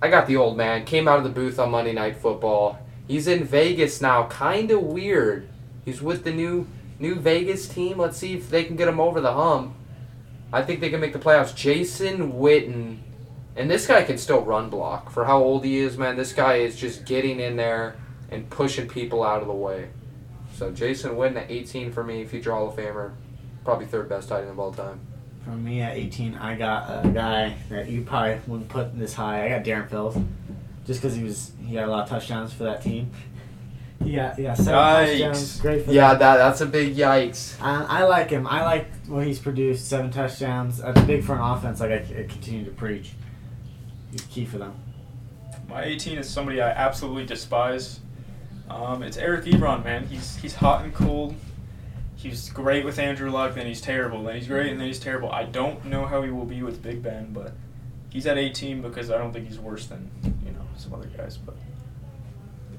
[0.00, 0.84] I got the old man.
[0.84, 2.78] Came out of the booth on Monday Night Football.
[3.06, 4.26] He's in Vegas now.
[4.26, 5.48] Kind of weird.
[5.84, 6.66] He's with the new
[6.98, 7.98] new Vegas team.
[7.98, 9.74] Let's see if they can get him over the hump.
[10.54, 11.54] I think they can make the playoffs.
[11.54, 12.98] Jason Witten.
[13.56, 15.10] And this guy can still run block.
[15.10, 17.96] For how old he is, man, this guy is just getting in there
[18.30, 19.88] and pushing people out of the way.
[20.54, 23.12] So Jason Witten at 18 for me, future Hall of Famer.
[23.64, 25.00] Probably third best tight end of all time.
[25.44, 29.44] For me at 18, I got a guy that you probably wouldn't put this high.
[29.46, 30.16] I got Darren Phillips,
[30.86, 33.10] just because he was he got a lot of touchdowns for that team.
[34.02, 35.06] He got yeah seven Yikes.
[35.10, 35.60] touchdowns.
[35.60, 36.18] Great for Yeah, them.
[36.20, 37.60] that that's a big yikes.
[37.62, 38.46] I, I like him.
[38.46, 39.88] I like what he's produced.
[39.88, 40.78] Seven touchdowns.
[40.78, 41.80] That's big for an offense.
[41.80, 43.12] Like I, I continue to preach.
[44.10, 44.74] He's key for them.
[45.68, 48.00] My 18 is somebody I absolutely despise.
[48.68, 50.06] Um, it's Eric Ebron, man.
[50.06, 51.34] He's he's hot and cold.
[52.16, 54.22] He's great with Andrew Luck, then he's terrible.
[54.22, 55.30] Then he's great, and then he's terrible.
[55.30, 57.52] I don't know how he will be with Big Ben, but
[58.08, 61.36] he's at 18 because I don't think he's worse than you know some other guys.
[61.36, 61.56] But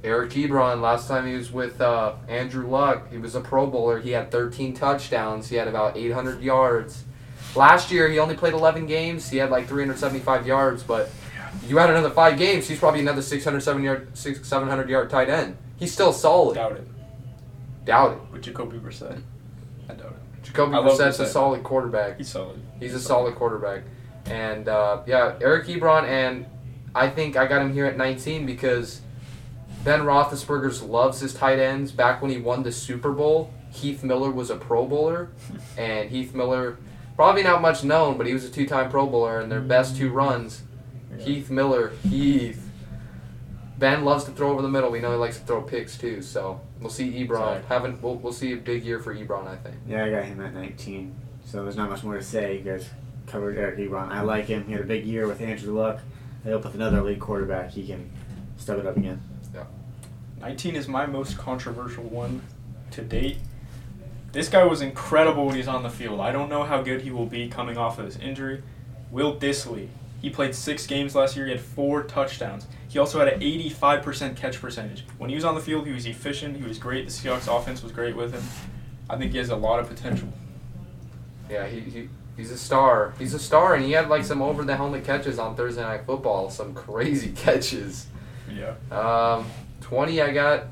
[0.05, 3.99] Eric Ebron, last time he was with uh, Andrew Luck, he was a Pro Bowler.
[3.99, 5.49] He had 13 touchdowns.
[5.49, 7.03] He had about 800 yards.
[7.55, 9.29] Last year, he only played 11 games.
[9.29, 11.09] He had like 375 yards, but
[11.67, 15.29] you had another five games, he's probably another 600, 700 yard, six, 700 yard tight
[15.29, 15.57] end.
[15.77, 16.55] He's still solid.
[16.55, 16.87] doubt it.
[17.85, 18.31] Doubt it.
[18.31, 19.21] With Jacoby Brissett,
[19.89, 20.43] I doubt it.
[20.43, 22.17] Jacoby I love Brissett's a solid quarterback.
[22.17, 22.61] He's solid.
[22.79, 23.83] He's a solid quarterback.
[24.25, 26.45] And uh, yeah, Eric Ebron, and
[26.93, 29.01] I think I got him here at 19 because
[29.85, 31.91] Ben Roethlisberger loves his tight ends.
[31.91, 35.29] Back when he won the Super Bowl, Heath Miller was a Pro Bowler,
[35.77, 36.77] and Heath Miller,
[37.15, 39.39] probably not much known, but he was a two-time Pro Bowler.
[39.39, 39.67] And their mm.
[39.67, 40.63] best two runs,
[41.15, 41.23] Yeah.
[41.23, 42.63] Heath Miller, Heath.
[43.77, 44.89] Ben loves to throw over the middle.
[44.89, 46.21] We know he likes to throw picks too.
[46.23, 48.01] So we'll see Ebron having.
[48.01, 49.47] We'll, we'll see a big year for Ebron.
[49.47, 49.75] I think.
[49.87, 51.13] Yeah, I got him at 19.
[51.45, 52.57] So there's not much more to say.
[52.57, 52.89] You guys
[53.27, 54.09] covered Eric Ebron.
[54.09, 54.65] I like him.
[54.65, 55.99] He had a big year with Andrew Luck.
[56.45, 58.09] I hope with another league quarterback he can
[58.57, 59.21] step it up again.
[60.45, 62.39] 19 is my most controversial one
[62.91, 63.37] to date.
[64.31, 66.19] This guy was incredible when he's on the field.
[66.19, 68.61] I don't know how good he will be coming off of his injury.
[69.09, 69.87] Will Dissly.
[70.21, 71.47] He played six games last year.
[71.47, 72.67] He had four touchdowns.
[72.87, 75.03] He also had an 85% catch percentage.
[75.17, 76.57] When he was on the field, he was efficient.
[76.57, 77.07] He was great.
[77.07, 78.43] The Seahawks offense was great with him.
[79.09, 80.29] I think he has a lot of potential.
[81.49, 83.15] Yeah, he, he He's a star.
[83.17, 86.05] He's a star, and he had like some over the helmet catches on Thursday Night
[86.05, 86.51] Football.
[86.51, 88.05] Some crazy catches.
[88.53, 88.75] Yeah.
[88.91, 89.47] Um,
[89.85, 90.63] 20, I got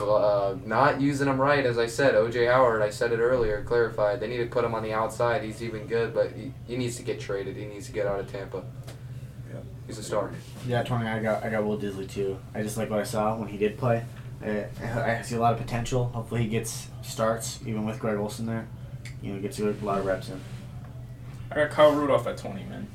[0.00, 2.14] uh, not using him right, as I said.
[2.14, 4.18] OJ Howard, I said it earlier, clarified.
[4.18, 5.42] They need to put him on the outside.
[5.42, 7.54] He's even good, but he, he needs to get traded.
[7.56, 8.64] He needs to get out of Tampa.
[9.52, 9.60] Yeah.
[9.86, 10.30] He's a star.
[10.66, 11.06] Yeah, twenty.
[11.06, 12.38] I got I got Will Dissly too.
[12.54, 14.02] I just like what I saw when he did play.
[14.42, 16.06] I, I see a lot of potential.
[16.06, 18.66] Hopefully, he gets starts even with Greg Olsen there.
[19.20, 20.40] You know, gets a lot of reps in.
[21.50, 22.88] I got Kyle Rudolph at 20, man.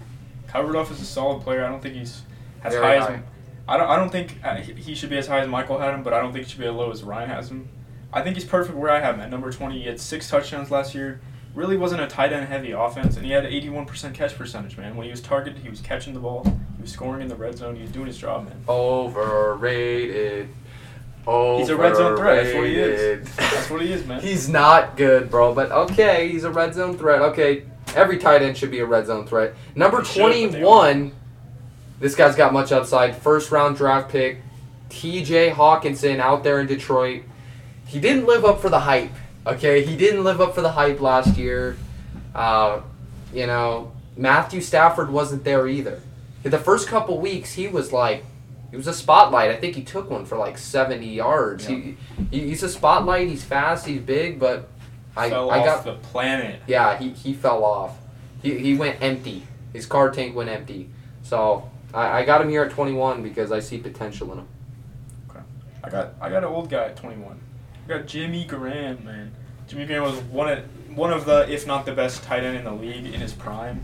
[0.47, 1.63] Kyle Rudolph is a solid player.
[1.65, 2.23] I don't think he's
[2.63, 3.13] as Very high, high.
[3.15, 3.21] as
[3.67, 6.03] I don't, I don't think uh, he should be as high as Michael had him,
[6.03, 7.69] but I don't think he should be as low as Ryan has him.
[8.11, 9.79] I think he's perfect where I have him at number 20.
[9.79, 11.21] He had six touchdowns last year.
[11.55, 14.95] Really wasn't a tight end heavy offense, and he had an 81% catch percentage, man.
[14.95, 16.43] When he was targeted, he was catching the ball,
[16.75, 18.63] he was scoring in the red zone, he was doing his job, man.
[18.67, 20.49] Overrated.
[21.27, 21.59] Overrated.
[21.59, 22.43] He's a red zone threat.
[22.43, 23.35] That's what he is.
[23.37, 24.21] That's what he is, man.
[24.21, 27.21] he's not good, bro, but okay, he's a red zone threat.
[27.21, 27.63] Okay,
[27.95, 29.53] every tight end should be a red zone threat.
[29.75, 31.11] Number 21.
[32.03, 33.15] This guy's got much upside.
[33.15, 34.41] First round draft pick,
[34.89, 35.51] T.J.
[35.51, 37.23] Hockenson out there in Detroit.
[37.85, 39.13] He didn't live up for the hype.
[39.47, 41.77] Okay, he didn't live up for the hype last year.
[42.35, 42.81] Uh,
[43.33, 46.01] you know, Matthew Stafford wasn't there either.
[46.43, 48.25] The first couple weeks, he was like,
[48.69, 49.51] he was a spotlight.
[49.51, 51.67] I think he took one for like seventy yards.
[51.67, 51.95] He,
[52.29, 53.29] he he's a spotlight.
[53.29, 53.87] He's fast.
[53.87, 54.67] He's big, but
[55.15, 56.63] I Fell I got the planet.
[56.67, 57.95] yeah, he, he fell off.
[58.41, 59.43] He, he went empty.
[59.71, 60.89] His car tank went empty.
[61.21, 64.47] So I, I got him here at 21 because I see potential in him.
[65.29, 65.39] Okay.
[65.83, 67.39] I got I got an old guy at 21.
[67.85, 69.31] I got Jimmy Graham, man.
[69.67, 72.63] Jimmy Graham was one of one of the, if not the best tight end in
[72.63, 73.83] the league in his prime.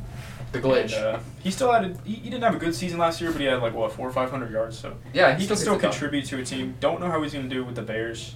[0.52, 0.96] The glitch.
[0.96, 3.32] And, uh, he still had a, he, he didn't have a good season last year,
[3.32, 4.78] but he had like what four or five hundred yards.
[4.78, 5.92] So yeah, he can still gets it done.
[5.92, 6.76] contribute to a team.
[6.80, 8.36] Don't know how he's going to do with the Bears.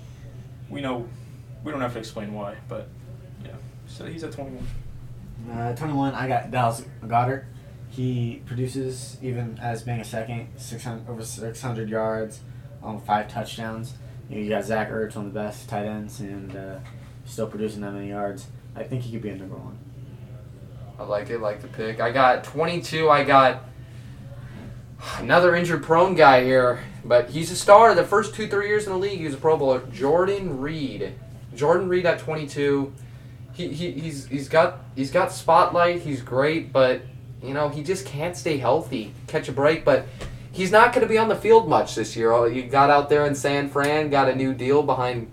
[0.70, 1.08] We know
[1.64, 2.88] we don't have to explain why, but
[3.44, 3.52] yeah.
[3.88, 4.68] So he's at 21.
[5.52, 7.46] Uh, 21, I got Dallas Goedert.
[7.96, 12.40] He produces, even as being a second, 600, over 600 yards,
[12.82, 13.94] um, five touchdowns.
[14.30, 16.80] You, know, you got Zach Ertz, of the best tight ends, and uh,
[17.26, 18.48] still producing that many yards.
[18.76, 19.78] I think he could be a number one.
[20.98, 22.00] I like it, like the pick.
[22.00, 23.12] I got 22.
[23.12, 23.64] I got
[25.20, 27.94] another injured prone guy here, but he's a star.
[27.94, 29.86] The first two, three years in the league, he was a Pro Bowler.
[29.92, 31.14] Jordan Reed.
[31.56, 32.92] Jordan Reed at 22.
[33.54, 36.02] He, he, he's, he's got he's got spotlight.
[36.02, 37.04] He's great, but
[37.44, 39.84] you know he just can't stay healthy, catch a break.
[39.86, 40.06] But
[40.52, 42.32] he's not going to be on the field much this year.
[42.32, 45.30] Oh, You got out there in San Fran, got a new deal behind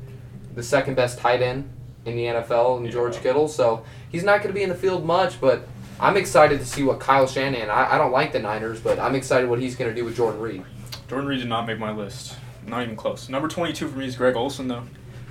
[0.54, 1.70] the second best tight end
[2.04, 3.22] in the NFL, and George Yeah.
[3.22, 3.48] Kittle.
[3.48, 5.66] So he's not going to be in the field much, but
[6.00, 7.68] I'm excited to see what Kyle Shanahan.
[7.70, 10.16] I, I don't like the Niners, but I'm excited what he's going to do with
[10.16, 10.64] Jordan Reed.
[11.08, 12.36] Jordan Reed did not make my list.
[12.66, 13.28] Not even close.
[13.28, 14.82] Number 22 for me is Greg Olsen, though.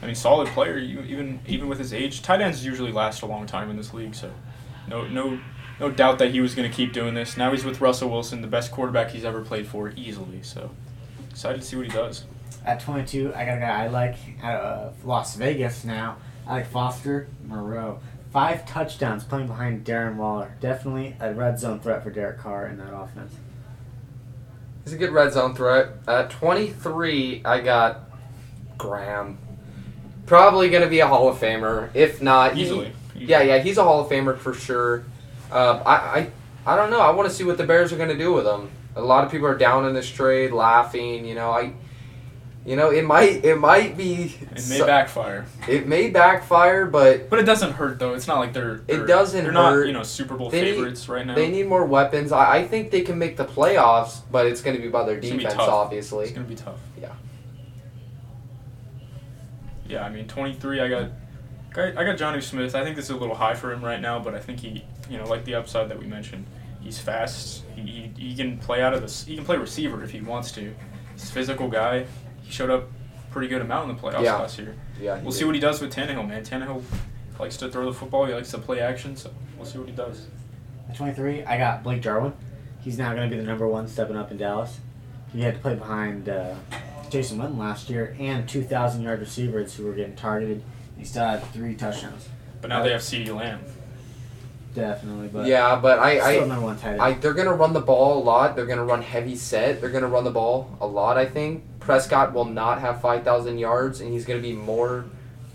[0.01, 0.77] I mean, solid player.
[0.77, 3.93] You, even even with his age, tight ends usually last a long time in this
[3.93, 4.15] league.
[4.15, 4.31] So,
[4.87, 5.39] no no
[5.79, 7.37] no doubt that he was going to keep doing this.
[7.37, 10.41] Now he's with Russell Wilson, the best quarterback he's ever played for, easily.
[10.43, 10.71] So,
[11.29, 12.25] excited to see what he does.
[12.65, 16.17] At 22, I got a guy I like out of Las Vegas now.
[16.45, 17.99] I like Foster Moreau.
[18.31, 20.55] Five touchdowns playing behind Darren Waller.
[20.59, 23.33] Definitely a red zone threat for Derek Carr in that offense.
[24.83, 25.89] He's a good red zone threat.
[26.07, 28.01] At 23, I got
[28.77, 29.37] Graham.
[30.25, 31.89] Probably going to be a Hall of Famer.
[31.93, 32.93] If not, he- Easily.
[33.15, 35.03] Yeah, yeah, he's a Hall of Famer for sure.
[35.51, 36.31] Uh, I, I,
[36.65, 36.99] I don't know.
[37.01, 38.69] I want to see what the Bears are going to do with him.
[38.95, 41.25] A lot of people are down in this trade, laughing.
[41.25, 41.73] You know, I,
[42.65, 45.45] you know, it might, it might be, It may so- backfire.
[45.67, 48.13] it may backfire, but But it doesn't hurt, though.
[48.13, 48.75] It's not like they're.
[48.75, 51.33] It they're- doesn't They're not, you know, Super Bowl They need- favorites right now.
[51.35, 52.31] they need more weapons.
[52.31, 55.17] I, I think they can make the playoffs, but it's going to be by their
[55.17, 55.93] It's defense, tough.
[55.93, 56.79] It's going to be tough.
[57.01, 57.13] Yeah.
[59.87, 61.09] Yeah, I mean, 23, I got.
[61.75, 62.75] I got Johnny Smith.
[62.75, 64.83] I think this is a little high for him right now, but I think he,
[65.09, 66.45] you know, like the upside that we mentioned,
[66.81, 67.63] he's fast.
[67.75, 69.23] He, he, he can play out of this.
[69.25, 70.73] He can play receiver if he wants to.
[71.13, 72.05] He's a physical guy.
[72.41, 72.89] He showed up
[73.31, 74.35] pretty good amount in the playoffs Yeah.
[74.37, 74.75] last year.
[74.99, 75.15] Yeah.
[75.15, 76.43] We'll he see what he does with Tannehill, man.
[76.43, 76.81] Tannehill
[77.39, 78.25] likes to throw the football.
[78.25, 80.27] He likes to play action, so we'll see what he does.
[80.89, 82.33] At 23, I got Blake Jarwin.
[82.81, 84.79] He's now going to be the number one stepping up in Dallas.
[85.31, 86.55] He had to play behind uh,
[87.11, 90.63] Jason Witten last year and 2,000 yard receivers who were getting targeted.
[90.99, 92.27] He still had three touchdowns.
[92.61, 93.61] But now they have CeeDee Lamb.
[94.75, 97.01] Definitely, but Yeah, but I, still I, number one tight end.
[97.01, 98.55] I, they're gonna run the ball a lot.
[98.55, 99.81] They're gonna run heavy set.
[99.81, 101.17] They're gonna run the ball a lot.
[101.17, 105.05] I think Prescott will not have five thousand yards, and he's gonna be more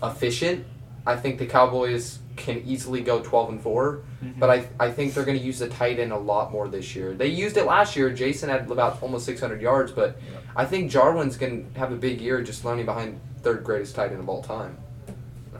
[0.03, 0.65] efficient.
[1.05, 4.39] I think the Cowboys can easily go twelve and 4 mm-hmm.
[4.39, 7.13] but I, I think they're gonna use the tight end a lot more this year.
[7.13, 8.09] They used it last year.
[8.09, 10.39] Jason had about almost six hundred yards, but Yeah.
[10.55, 14.19] I think Jarwin's gonna have a big year, just learning behind third greatest tight end
[14.19, 14.84] of all time, in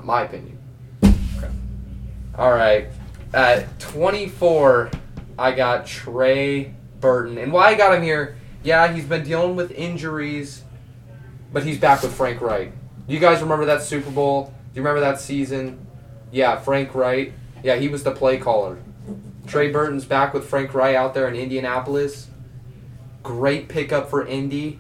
[0.03, 0.57] my opinion.
[1.03, 1.49] Okay.
[2.37, 2.87] All right.
[3.33, 4.91] At 24,
[5.37, 7.37] I got Trey Burton.
[7.37, 10.63] And why I got him here, yeah, he's been dealing with injuries,
[11.53, 12.71] but he's back with Frank Reich.
[13.07, 14.45] You guys remember that Super Bowl?
[14.45, 15.85] Do you remember that season?
[16.31, 17.33] Yeah, Frank Reich.
[17.63, 18.77] Yeah, he was the play caller.
[19.47, 22.27] Trey Burton's back with Frank Reich out there in Indianapolis.
[23.21, 24.79] Great pickup for Indy.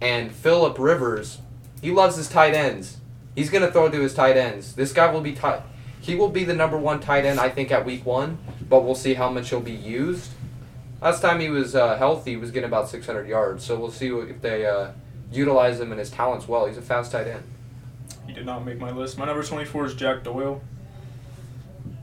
[0.00, 1.38] And Philip Rivers,
[1.80, 2.98] he loves his tight ends.
[3.36, 4.74] He's gonna throw to his tight ends.
[4.74, 5.62] This guy will be tight.
[6.00, 8.38] He will be the number one tight end, I think, at week one.
[8.68, 10.30] But we'll see how much he'll be used.
[11.02, 13.64] Last time he was uh, healthy, he was getting about 600 yards.
[13.64, 14.92] So we'll see if they uh,
[15.30, 16.66] utilize him and his talents well.
[16.66, 17.44] He's a fast tight end.
[18.26, 19.18] He did not make my list.
[19.18, 20.62] My number 24 is Jack Doyle.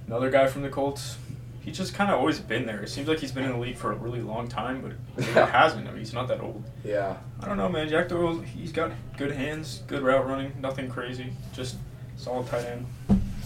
[0.08, 1.18] Another guy from the Colts.
[1.64, 2.82] He's just kind of always been there.
[2.82, 5.32] It seems like he's been in the league for a really long time, but he
[5.32, 5.46] Yeah.
[5.46, 5.88] hasn't.
[5.88, 6.64] I mean, he's not that old.
[6.84, 7.16] Yeah.
[7.40, 7.88] I don't know, man.
[7.88, 11.32] Jack Doyle, he's got good hands, good route running, nothing crazy.
[11.54, 11.78] Just
[12.18, 12.86] solid tight end.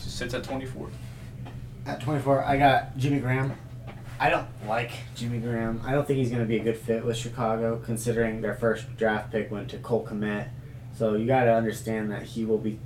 [0.03, 0.89] Just sits at 24.
[1.85, 3.53] At 24, I got Jimmy Graham.
[4.19, 5.79] I don't like Jimmy Graham.
[5.85, 8.97] I don't think he's going to be a good fit with Chicago, considering their first
[8.97, 10.47] draft pick went to Cole Kmet.
[10.97, 12.79] So you got to understand that he will be He's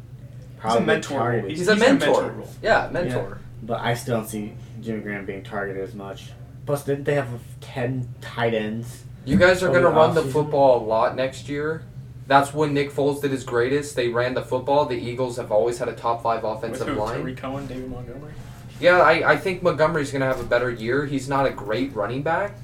[0.58, 1.32] a probably mentor.
[1.48, 2.22] He's, He's a he's in mentor.
[2.34, 2.48] mentor.
[2.62, 3.38] Yeah, mentor.
[3.64, 6.32] But I still don't see Jimmy Graham being targeted as much.
[6.66, 7.28] Plus, didn't they have
[7.62, 9.04] 10 tight ends?
[9.26, 11.84] You guys are going to run the football a lot next year.
[12.28, 13.96] That's when Nick Foles did his greatest.
[13.96, 14.86] They ran the football.
[14.86, 16.96] The Eagles have always had a top five With offensive who?
[16.96, 17.20] line.
[17.20, 18.34] Tarik Cohen, David Montgomery.
[18.80, 21.06] Yeah, I, I think Montgomery's going to have a better year.
[21.06, 22.56] He's not a great running back,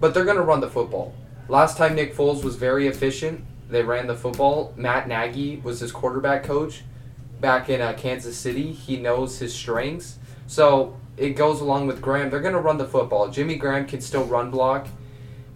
[0.00, 1.14] but they're going to run the football.
[1.48, 4.72] Last time Nick Foles was very efficient, they ran the football.
[4.76, 6.82] Matt Nagy was his quarterback coach
[7.40, 8.72] back in uh, Kansas City.
[8.72, 10.18] He knows his strengths.
[10.46, 12.30] So it goes along with Graham.
[12.30, 13.28] They're going to run the football.
[13.28, 14.86] Jimmy Graham can still run block.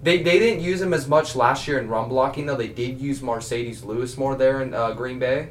[0.02, 2.56] They, they didn't use him as much last year in run blocking, though.
[2.56, 5.50] They did use Marcedes Lewis more there in uh, Green Bay.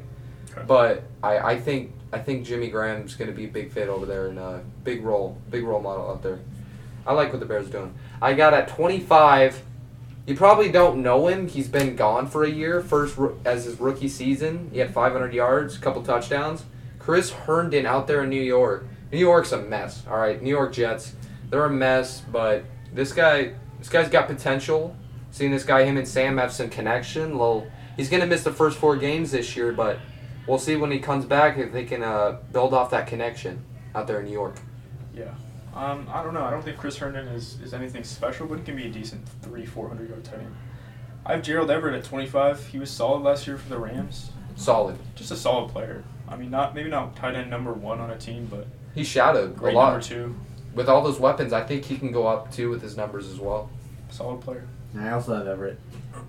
[0.50, 0.62] Okay.
[0.66, 4.04] But I, I think I think Jimmy Graham's going to be a big fit over
[4.04, 6.40] there and a big role big role model out there.
[7.06, 7.94] I like what the Bears are doing.
[8.20, 9.62] I got at 25.
[10.26, 11.48] You probably don't know him.
[11.48, 12.82] He's been gone for a year.
[12.82, 16.64] First as his rookie season, he had 500 yards, a couple touchdowns.
[16.98, 18.86] Chris Herndon out there in New York.
[19.12, 20.04] New York's a mess.
[20.08, 21.14] All right, New York Jets.
[21.48, 24.96] They're a mess, but this guy this guy's got potential.
[25.32, 27.38] Seeing this guy, him and Sam have some connection.
[27.38, 29.98] Well, he's gonna miss the first four games this year, but
[30.46, 34.06] we'll see when he comes back if they can uh, build off that connection out
[34.06, 34.56] there in New York.
[35.14, 35.34] Yeah.
[35.74, 36.44] Um, I don't know.
[36.44, 39.28] I don't think Chris Herndon is, is anything special, but he can be a decent
[39.42, 40.54] three, four hundred yard tight end.
[41.24, 42.64] I have Gerald Everett at twenty five.
[42.66, 44.30] He was solid last year for the Rams.
[44.56, 44.98] Solid.
[45.14, 46.02] Just a solid player.
[46.28, 48.66] I mean, not maybe not tight end number one on a team, but
[49.00, 50.34] He shadowed great a lot number two.
[50.74, 51.54] with all those weapons.
[51.54, 53.70] I think he can go up too with his numbers as well.
[54.10, 54.68] Solid player.
[54.92, 55.78] And I also have Everett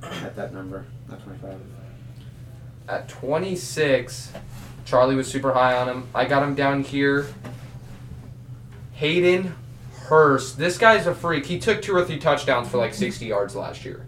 [0.01, 1.59] at that number, not 25.
[2.87, 4.31] At 26,
[4.85, 6.07] Charlie was super high on him.
[6.15, 7.27] I got him down here.
[8.93, 9.53] Hayden
[10.03, 10.57] Hurst.
[10.57, 11.45] This guy's a freak.
[11.45, 14.05] He took two or three touchdowns for like 60 yards last year.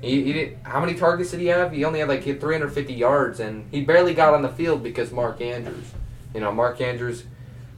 [0.00, 1.72] He, he did, how many targets did he have?
[1.72, 4.82] He only had like he had 350 yards, and he barely got on the field
[4.82, 5.84] because Mark Andrews.
[6.32, 7.24] You know, Mark Andrews,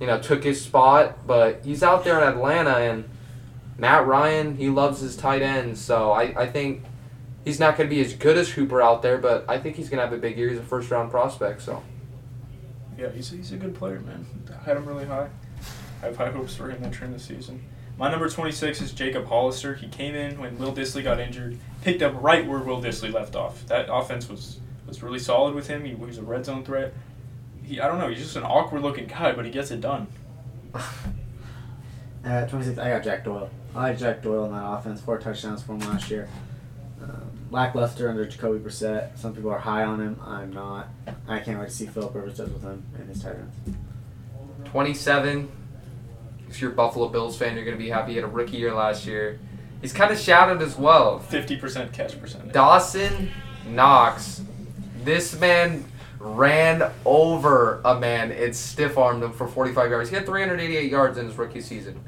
[0.03, 3.09] you know, took his spot, but he's out there in Atlanta, and
[3.79, 6.83] Matt Ryan, he loves his tight ends, so I, I think
[7.45, 9.89] he's not going to be as good as Hooper out there, but I think he's
[9.89, 10.49] going to have a big year.
[10.51, 11.85] He's a first round prospect, so.
[12.99, 14.27] Yeah, he's, he's a good player, man.
[14.51, 15.29] I had him really high.
[16.03, 17.65] I have high hopes for him entering the season.
[17.97, 19.77] My number 26 is Jacob Hollister.
[19.77, 23.37] He came in when Will Dissly got injured, picked up right where Will Dissly left
[23.37, 23.65] off.
[23.69, 25.85] That offense was, was really solid with him.
[25.85, 26.93] He was a red zone threat.
[27.73, 30.07] He, I don't know, he's just an awkward looking guy, but he gets it done.
[32.25, 33.49] At 26, I got Jack Doyle.
[33.75, 35.01] I like Jack Doyle in that offense.
[35.01, 36.29] Four touchdowns for him last year.
[37.03, 39.17] Um, lackluster under Jacoby Brissett.
[39.17, 40.21] Some people are high on him.
[40.23, 40.91] I'm not.
[41.27, 43.79] I can't wait to see Philip Rivers does with him and his tight ends.
[44.67, 45.51] 27.
[46.51, 48.59] If you're a Buffalo Bills fan, you're going to be happy he had a rookie
[48.59, 49.41] year last year.
[49.81, 51.21] He's kind of shadowed as well.
[51.21, 52.53] 50% catch percentage.
[52.53, 53.31] Dawson
[53.67, 54.43] Knox.
[55.05, 55.87] This man
[56.23, 60.09] ran over a man and stiff armed him for 45 yards.
[60.09, 62.01] He had 388 yards in his rookie season.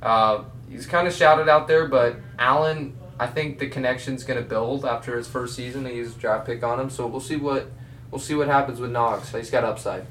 [0.00, 4.48] Uh, he's kind of shouted out there, but Allen, I think the connection's going to
[4.48, 5.84] build after his first season.
[5.86, 7.70] He used draft pick on him, so we'll see what
[8.10, 9.32] we'll see what happens with Knox.
[9.32, 10.06] He's got upside.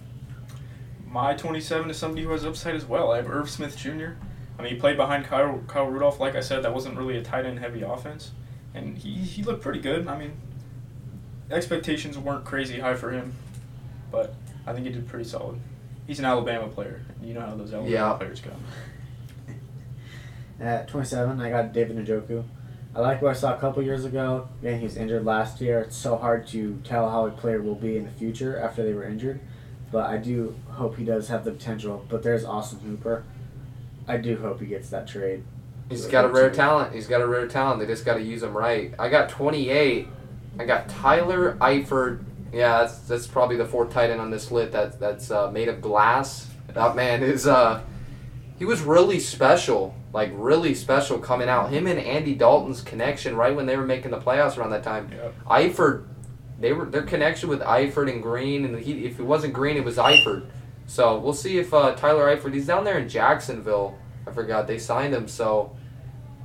[1.08, 3.12] My 27 is somebody who has upside as well.
[3.12, 4.12] I have Irv Smith Jr.
[4.58, 6.20] I mean, he played behind Kyle, Kyle Rudolph.
[6.20, 8.32] Like I said, that wasn't really a tight end heavy offense.
[8.74, 10.08] And he, he looked pretty good.
[10.08, 10.34] I mean,
[11.52, 13.34] expectations weren't crazy high for him,
[14.12, 14.34] but
[14.66, 15.60] I think he did pretty solid.
[16.08, 17.02] He's an Alabama player.
[17.22, 18.14] You know how those Alabama Yeah.
[18.14, 18.52] players go.
[20.60, 22.43] At 27, I got David Njoku.
[22.93, 24.49] I like what I saw a couple years ago.
[24.62, 25.80] Man, he was injured last year.
[25.80, 28.93] It's so hard to tell how a player will be in the future after they
[28.93, 29.39] were injured.
[29.91, 32.06] But I do hope he does have the potential.
[32.10, 33.24] But there's Austin Hooper.
[34.08, 35.43] I do hope he gets that trade.
[35.89, 36.54] He's got a rare it.
[36.54, 36.93] talent.
[36.93, 37.80] He's got a rare talent.
[37.80, 38.93] They just got to use him right.
[38.99, 40.08] I got 28.
[40.60, 42.24] I got Tyler Eifert.
[42.52, 44.74] Yeah, that's that's probably the fourth tight end on this list.
[44.74, 46.49] That's that's uh, made of glass.
[46.68, 47.82] That man is uh,
[48.60, 51.72] he was really special, like really special coming out.
[51.72, 55.10] Him and Andy Dalton's connection right when they were making the playoffs around that time.
[55.12, 55.34] Yep.
[55.45, 56.06] Eifert,
[56.60, 59.84] they were their connection with Eifert and Green, and he, if it wasn't Green, it
[59.84, 60.45] was Eifert.
[60.86, 62.54] So we'll see if uh, Tyler Eifert.
[62.54, 63.97] He's down there in Jacksonville.
[64.28, 65.28] I forgot they signed him.
[65.28, 65.76] So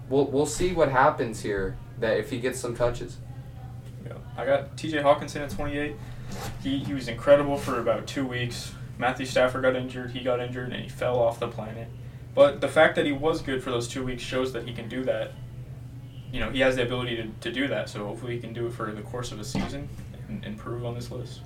[0.08, 1.76] we'll we'll see what happens here.
[1.98, 3.18] That if he gets some touches.
[4.36, 4.98] I got T.J.
[4.98, 5.96] Hockenson at 28.
[6.62, 8.72] He he was incredible for about two weeks.
[8.98, 10.10] Matthew Stafford got injured.
[10.10, 11.88] He got injured and he fell off the planet.
[12.34, 14.88] But the fact that he was good for those two weeks shows that he can
[14.88, 15.32] do that.
[16.32, 17.88] You know, he has the ability to, to do that.
[17.88, 19.88] So hopefully he can do it for the course of a season
[20.28, 21.40] and improve on this list.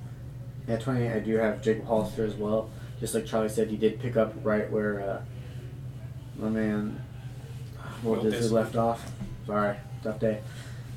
[0.67, 1.13] Yeah, 28.
[1.13, 2.71] I do have Jacob Hollister as well.
[2.99, 5.23] Just like Charlie said, he did pick up right where uh,
[6.39, 7.03] my man
[8.03, 8.51] Will Dissly.
[8.51, 9.13] left off.
[9.47, 10.41] Sorry, tough day.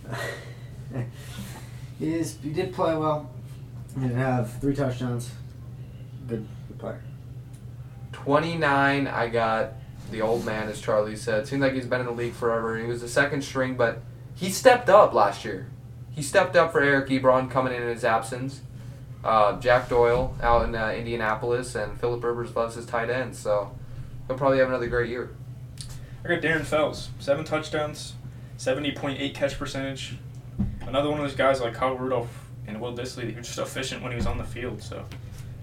[2.03, 2.37] he is.
[2.43, 3.29] He did play well.
[3.95, 5.31] He did have three touchdowns.
[6.27, 7.01] Good, good player.
[8.11, 9.73] 29, I got
[10.11, 11.47] the old man, as Charlie said.
[11.47, 12.77] Seems like he's been in the league forever.
[12.77, 14.01] He was the second string, but
[14.35, 15.67] he stepped up last year.
[16.11, 18.61] He stepped up for Eric Ebron coming in in his absence.
[19.23, 23.71] Uh, Jack Doyle out in uh, Indianapolis, and Philip Rivers loves his tight ends, so
[24.27, 25.31] he'll probably have another great year.
[26.23, 28.13] I got Darren Fells, seven touchdowns,
[28.57, 30.17] 70.8 catch percentage.
[30.87, 34.01] Another one of those guys like Kyle Rudolph and Will Dissly, he was just efficient
[34.01, 34.81] when he was on the field.
[34.81, 35.05] So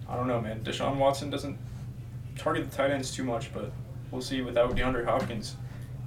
[0.08, 0.60] I don't know, man.
[0.60, 1.58] Deshaun Watson doesn't
[2.36, 3.72] target the tight ends too much, but
[4.10, 5.56] we'll see without DeAndre Hopkins.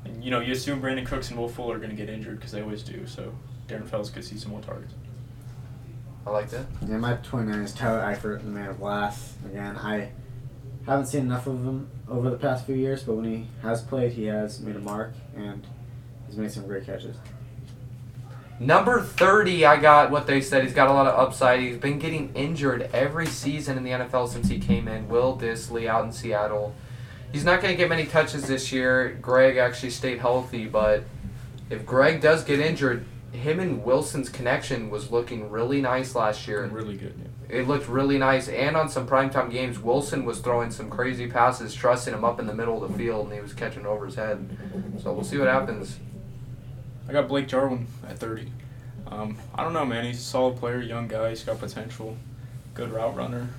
[0.05, 2.37] And you know, you assume Brandin Cooks and Will Fuller are going to get injured
[2.37, 3.07] because they always do.
[3.07, 3.33] So
[3.67, 4.93] Darren Fells could see some more targets.
[6.25, 6.65] I like that.
[6.87, 9.35] Yeah, my 29 is Tyler Eifert, the man of glass.
[9.45, 10.11] Again, I
[10.85, 14.13] haven't seen enough of him over the past few years, but when he has played,
[14.13, 15.65] he has made a mark and
[16.27, 17.17] he's made some great catches.
[18.59, 20.63] Number 30, I got what they said.
[20.63, 21.59] He's got a lot of upside.
[21.59, 25.09] He's been getting injured every season in the NFL since he came in.
[25.09, 26.73] Will Dissly out in Seattle.
[27.31, 29.17] He's not going to get many touches this year.
[29.21, 31.03] Greg actually stayed healthy, but
[31.69, 36.63] if Greg does get injured, him and Wilson's connection was looking really nice last year.
[36.67, 37.15] Really good.
[37.17, 37.57] Yeah.
[37.57, 41.73] It looked really nice, and on some primetime games, Wilson was throwing some crazy passes,
[41.73, 44.15] trusting him up in the middle of the field, and he was catching over his
[44.15, 44.57] head.
[45.01, 45.97] So we'll see what happens.
[47.13, 48.51] I got Blake Jarwin at 30.
[49.05, 50.03] Um, I don't know, man.
[50.03, 51.29] He's a solid player, young guy.
[51.29, 52.17] He's got potential,
[52.73, 53.49] good route runner.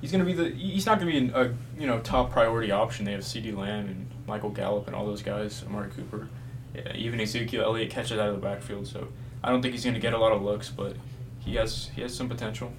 [0.00, 0.48] He's gonna be the.
[0.48, 3.04] He's not gonna be a you know top priority option.
[3.04, 5.62] They have CeeDee Lamb and Michael Gallup and all those guys.
[5.66, 6.30] Amari Cooper,
[6.74, 8.86] yeah, even Ezekiel Elliott catches out of the backfield.
[8.86, 9.08] So
[9.44, 10.96] I don't think he's gonna get a lot of looks, but
[11.40, 12.72] he has he has some potential.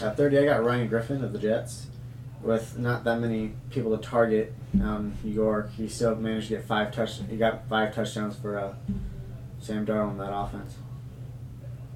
[0.00, 1.88] At 30, I got Ryan Griffin of the Jets.
[2.42, 6.92] With not that many people to target New York, he still managed to get five
[6.92, 7.20] touch.
[7.28, 8.74] He got five touchdowns for uh,
[9.60, 10.76] Sam Darnold in that offense.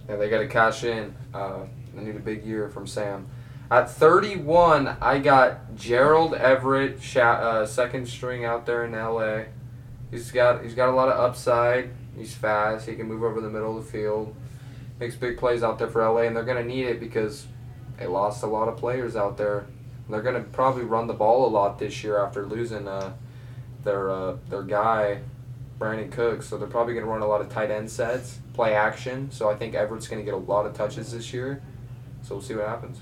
[0.08, 1.14] Yeah, they got to cash in.
[1.32, 1.60] Uh,
[1.94, 3.26] they need a big year from Sam.
[3.70, 9.44] At 31, I got Gerald Everett, uh, second string out there in LA.
[10.10, 11.90] He's got he's got a lot of upside.
[12.16, 12.86] He's fast.
[12.86, 14.36] He can move over the middle of the field.
[15.00, 17.46] Makes big plays out there for LA, and they're gonna need it because
[17.98, 19.66] they lost a lot of players out there.
[20.08, 23.14] They're gonna probably run the ball a lot this year after losing uh,
[23.82, 25.20] their uh, their guy
[25.78, 26.46] Brandin Cooks.
[26.46, 29.30] So they're probably going to run a lot of tight end sets, play action.
[29.30, 31.62] So I think Everett's going to get a lot of touches this year.
[32.22, 33.00] So we'll see what happens.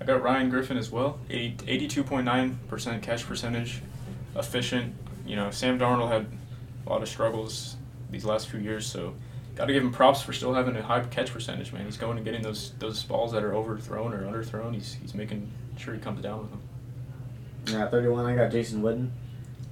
[0.00, 1.18] I got Ryan Griffin as well.
[1.28, 3.82] 82.9% catch percentage,
[4.36, 4.94] efficient.
[5.26, 6.26] You know, Sam Darnold had
[6.86, 7.76] a lot of struggles
[8.10, 9.14] these last few years, so
[9.58, 11.84] got to give him props for still having a high catch percentage, man.
[11.84, 14.72] He's going and getting those those balls that are overthrown or underthrown.
[14.72, 16.60] He's he's making sure he comes down with them.
[17.66, 19.10] Yeah, at 31, I got Jason Witten.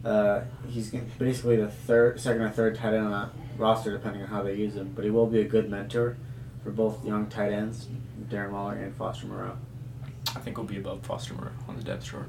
[0.04, 4.28] Uh, he's basically the third, second or third tight end on that roster, depending on
[4.28, 4.92] how they use him.
[4.94, 6.16] But he will be a good mentor
[6.64, 7.86] for both young tight ends,
[8.28, 9.56] Darren Waller and Foster Moreau.
[10.34, 12.28] I think we'll be above Foster Moreau on the depth chart.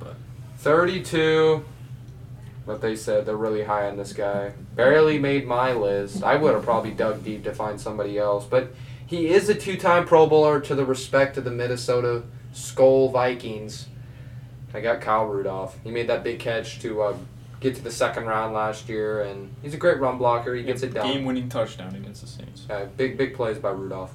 [0.00, 0.16] but.
[0.58, 1.64] 32.
[2.66, 4.52] But they said they're really high on this guy.
[4.74, 6.22] Barely made my list.
[6.22, 8.46] I would have probably dug deep to find somebody else.
[8.46, 8.74] But
[9.06, 13.88] he is a two time Pro Bowler to the respect of the Minnesota Skull Vikings.
[14.72, 15.78] I got Kyle Rudolph.
[15.84, 17.16] He made that big catch to uh,
[17.60, 20.54] get to the second round last year, and he's a great run blocker.
[20.54, 21.06] He gets it down.
[21.06, 22.66] Game-winning touchdown against the Saints.
[22.68, 24.14] Uh, big, big plays by Rudolph.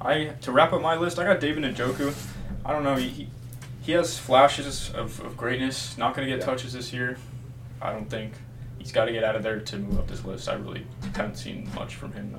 [0.00, 2.14] I to wrap up my list, I got David Njoku.
[2.64, 2.96] I don't know.
[2.96, 3.28] He he,
[3.84, 5.96] he has flashes of, of greatness.
[5.98, 6.46] Not going to get Yeah.
[6.52, 7.16] touches this year.
[7.80, 8.32] I don't think
[8.78, 10.48] he's got to get out of there to move up this list.
[10.48, 12.38] I really haven't seen much from him though.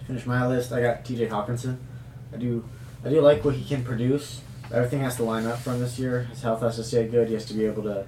[0.00, 1.28] To finish my list, I got T.J.
[1.28, 1.78] Hockenson.
[2.32, 2.64] I do,
[3.04, 4.40] I do like what he can produce.
[4.72, 6.24] everything has to line up for him this year.
[6.24, 7.28] His health has to stay good.
[7.28, 8.06] He has to be able to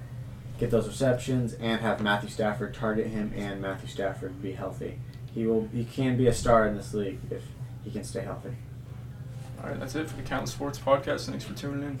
[0.59, 4.99] get those receptions and have Matthew Stafford target him and Matthew Stafford be healthy.
[5.33, 5.67] He will.
[5.71, 7.43] He can be a star in this league if
[7.83, 8.55] he can stay healthy.
[9.63, 11.27] All right, that's it for the Countless Sports Podcast.
[11.29, 11.99] Thanks for tuning in.